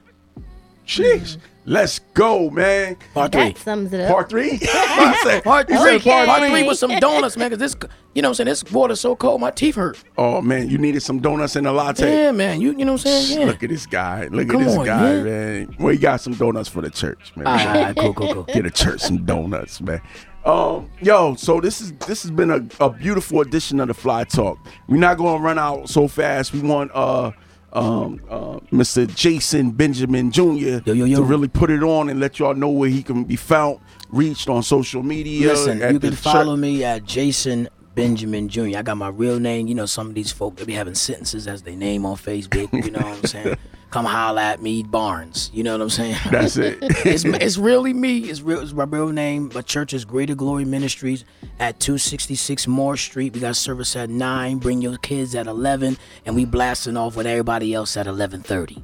[0.87, 1.37] Jeez.
[1.69, 2.95] Let's go, man.
[3.13, 3.51] Part three.
[3.51, 4.09] That sums it up.
[4.09, 4.51] Part three?
[4.63, 6.49] I said- Part three, said part part three?
[6.49, 7.49] three with some donuts, man.
[7.49, 7.75] Cause this,
[8.15, 8.47] you know what I'm saying.
[8.47, 10.01] This water's so cold, my teeth hurt.
[10.17, 12.09] Oh man, you needed some donuts and a latte.
[12.09, 12.61] Yeah, man.
[12.61, 13.39] You, you know what I'm saying?
[13.41, 13.45] Yeah.
[13.47, 14.27] Look at this guy.
[14.31, 15.23] Look Come at this on, guy, man.
[15.25, 15.75] man.
[15.77, 17.47] Well, he got some donuts for the church, man.
[17.47, 18.43] All right, all right, cool, cool, cool.
[18.43, 20.01] Get a church some donuts, man.
[20.45, 24.23] Um, yo, so this is this has been a, a beautiful edition of the Fly
[24.23, 24.57] Talk.
[24.87, 26.53] We're not gonna run out so fast.
[26.53, 27.31] We want uh
[27.77, 29.13] um uh Mr.
[29.13, 30.41] Jason Benjamin Jr.
[30.41, 31.17] Yo, yo, yo.
[31.17, 34.49] to really put it on and let y'all know where he can be found, reached
[34.49, 35.49] on social media.
[35.49, 36.19] Listen, you can church.
[36.19, 38.77] follow me at Jason Benjamin Jr.
[38.77, 39.67] I got my real name.
[39.67, 42.71] You know, some of these folk they be having sentences as their name on Facebook.
[42.85, 43.57] You know what I'm saying?
[43.97, 45.49] Come holla at me, Barnes.
[45.55, 46.17] You know what I'm saying?
[46.29, 46.77] That's it.
[47.03, 48.19] it's it's really me.
[48.29, 48.59] It's real.
[48.59, 49.49] It's my real name.
[49.55, 51.25] My church is Greater Glory Ministries
[51.57, 53.33] at 266 Moore Street.
[53.33, 54.59] We got service at nine.
[54.59, 58.83] Bring your kids at 11, and we blasting off with everybody else at 11:30.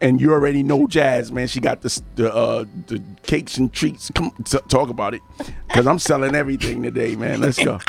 [0.00, 1.48] and you already know Jazz, man.
[1.48, 4.12] She got the the, uh, the cakes and treats.
[4.14, 5.22] Come t- talk about it,
[5.70, 7.40] cause I'm selling everything today, man.
[7.40, 7.80] Let's go.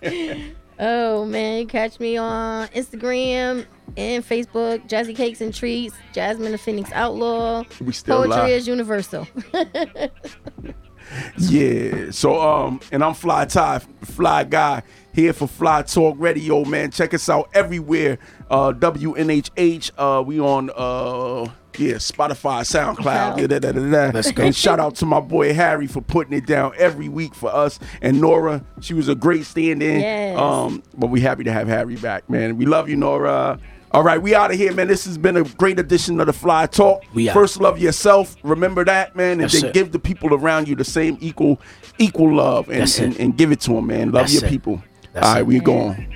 [0.78, 3.64] Oh man, you catch me on Instagram
[3.96, 7.64] and Facebook, Jazzy Cakes and Treats, Jasmine the Phoenix Outlaw.
[7.80, 8.50] We still Poetry live.
[8.50, 9.26] is universal.
[11.38, 12.10] Yeah.
[12.10, 14.82] So um, and I'm Fly Tye, Fly Guy
[15.16, 16.90] here for Fly Talk Radio, man.
[16.90, 18.18] Check us out everywhere.
[18.50, 19.90] Uh, WNHH.
[19.98, 21.50] Uh, we on uh.
[21.78, 24.10] Yeah, Spotify, SoundCloud, yeah, da, da, da, da.
[24.14, 24.44] Let's go.
[24.44, 27.78] And shout out to my boy Harry for putting it down every week for us.
[28.00, 30.00] And Nora, she was a great stand-in.
[30.00, 30.38] Yes.
[30.38, 32.56] Um, but we happy to have Harry back, man.
[32.56, 33.58] We love you, Nora.
[33.90, 34.88] All right, we out of here, man.
[34.88, 37.04] This has been a great edition of the Fly Talk.
[37.12, 37.34] We out.
[37.34, 38.36] First, love yourself.
[38.42, 39.74] Remember that, man, and That's then it.
[39.74, 41.60] give the people around you the same equal,
[41.98, 44.12] equal love, and and, and give it to them, man.
[44.12, 44.48] Love That's your it.
[44.48, 44.82] people.
[45.16, 45.46] That's All right, it.
[45.46, 46.06] we going.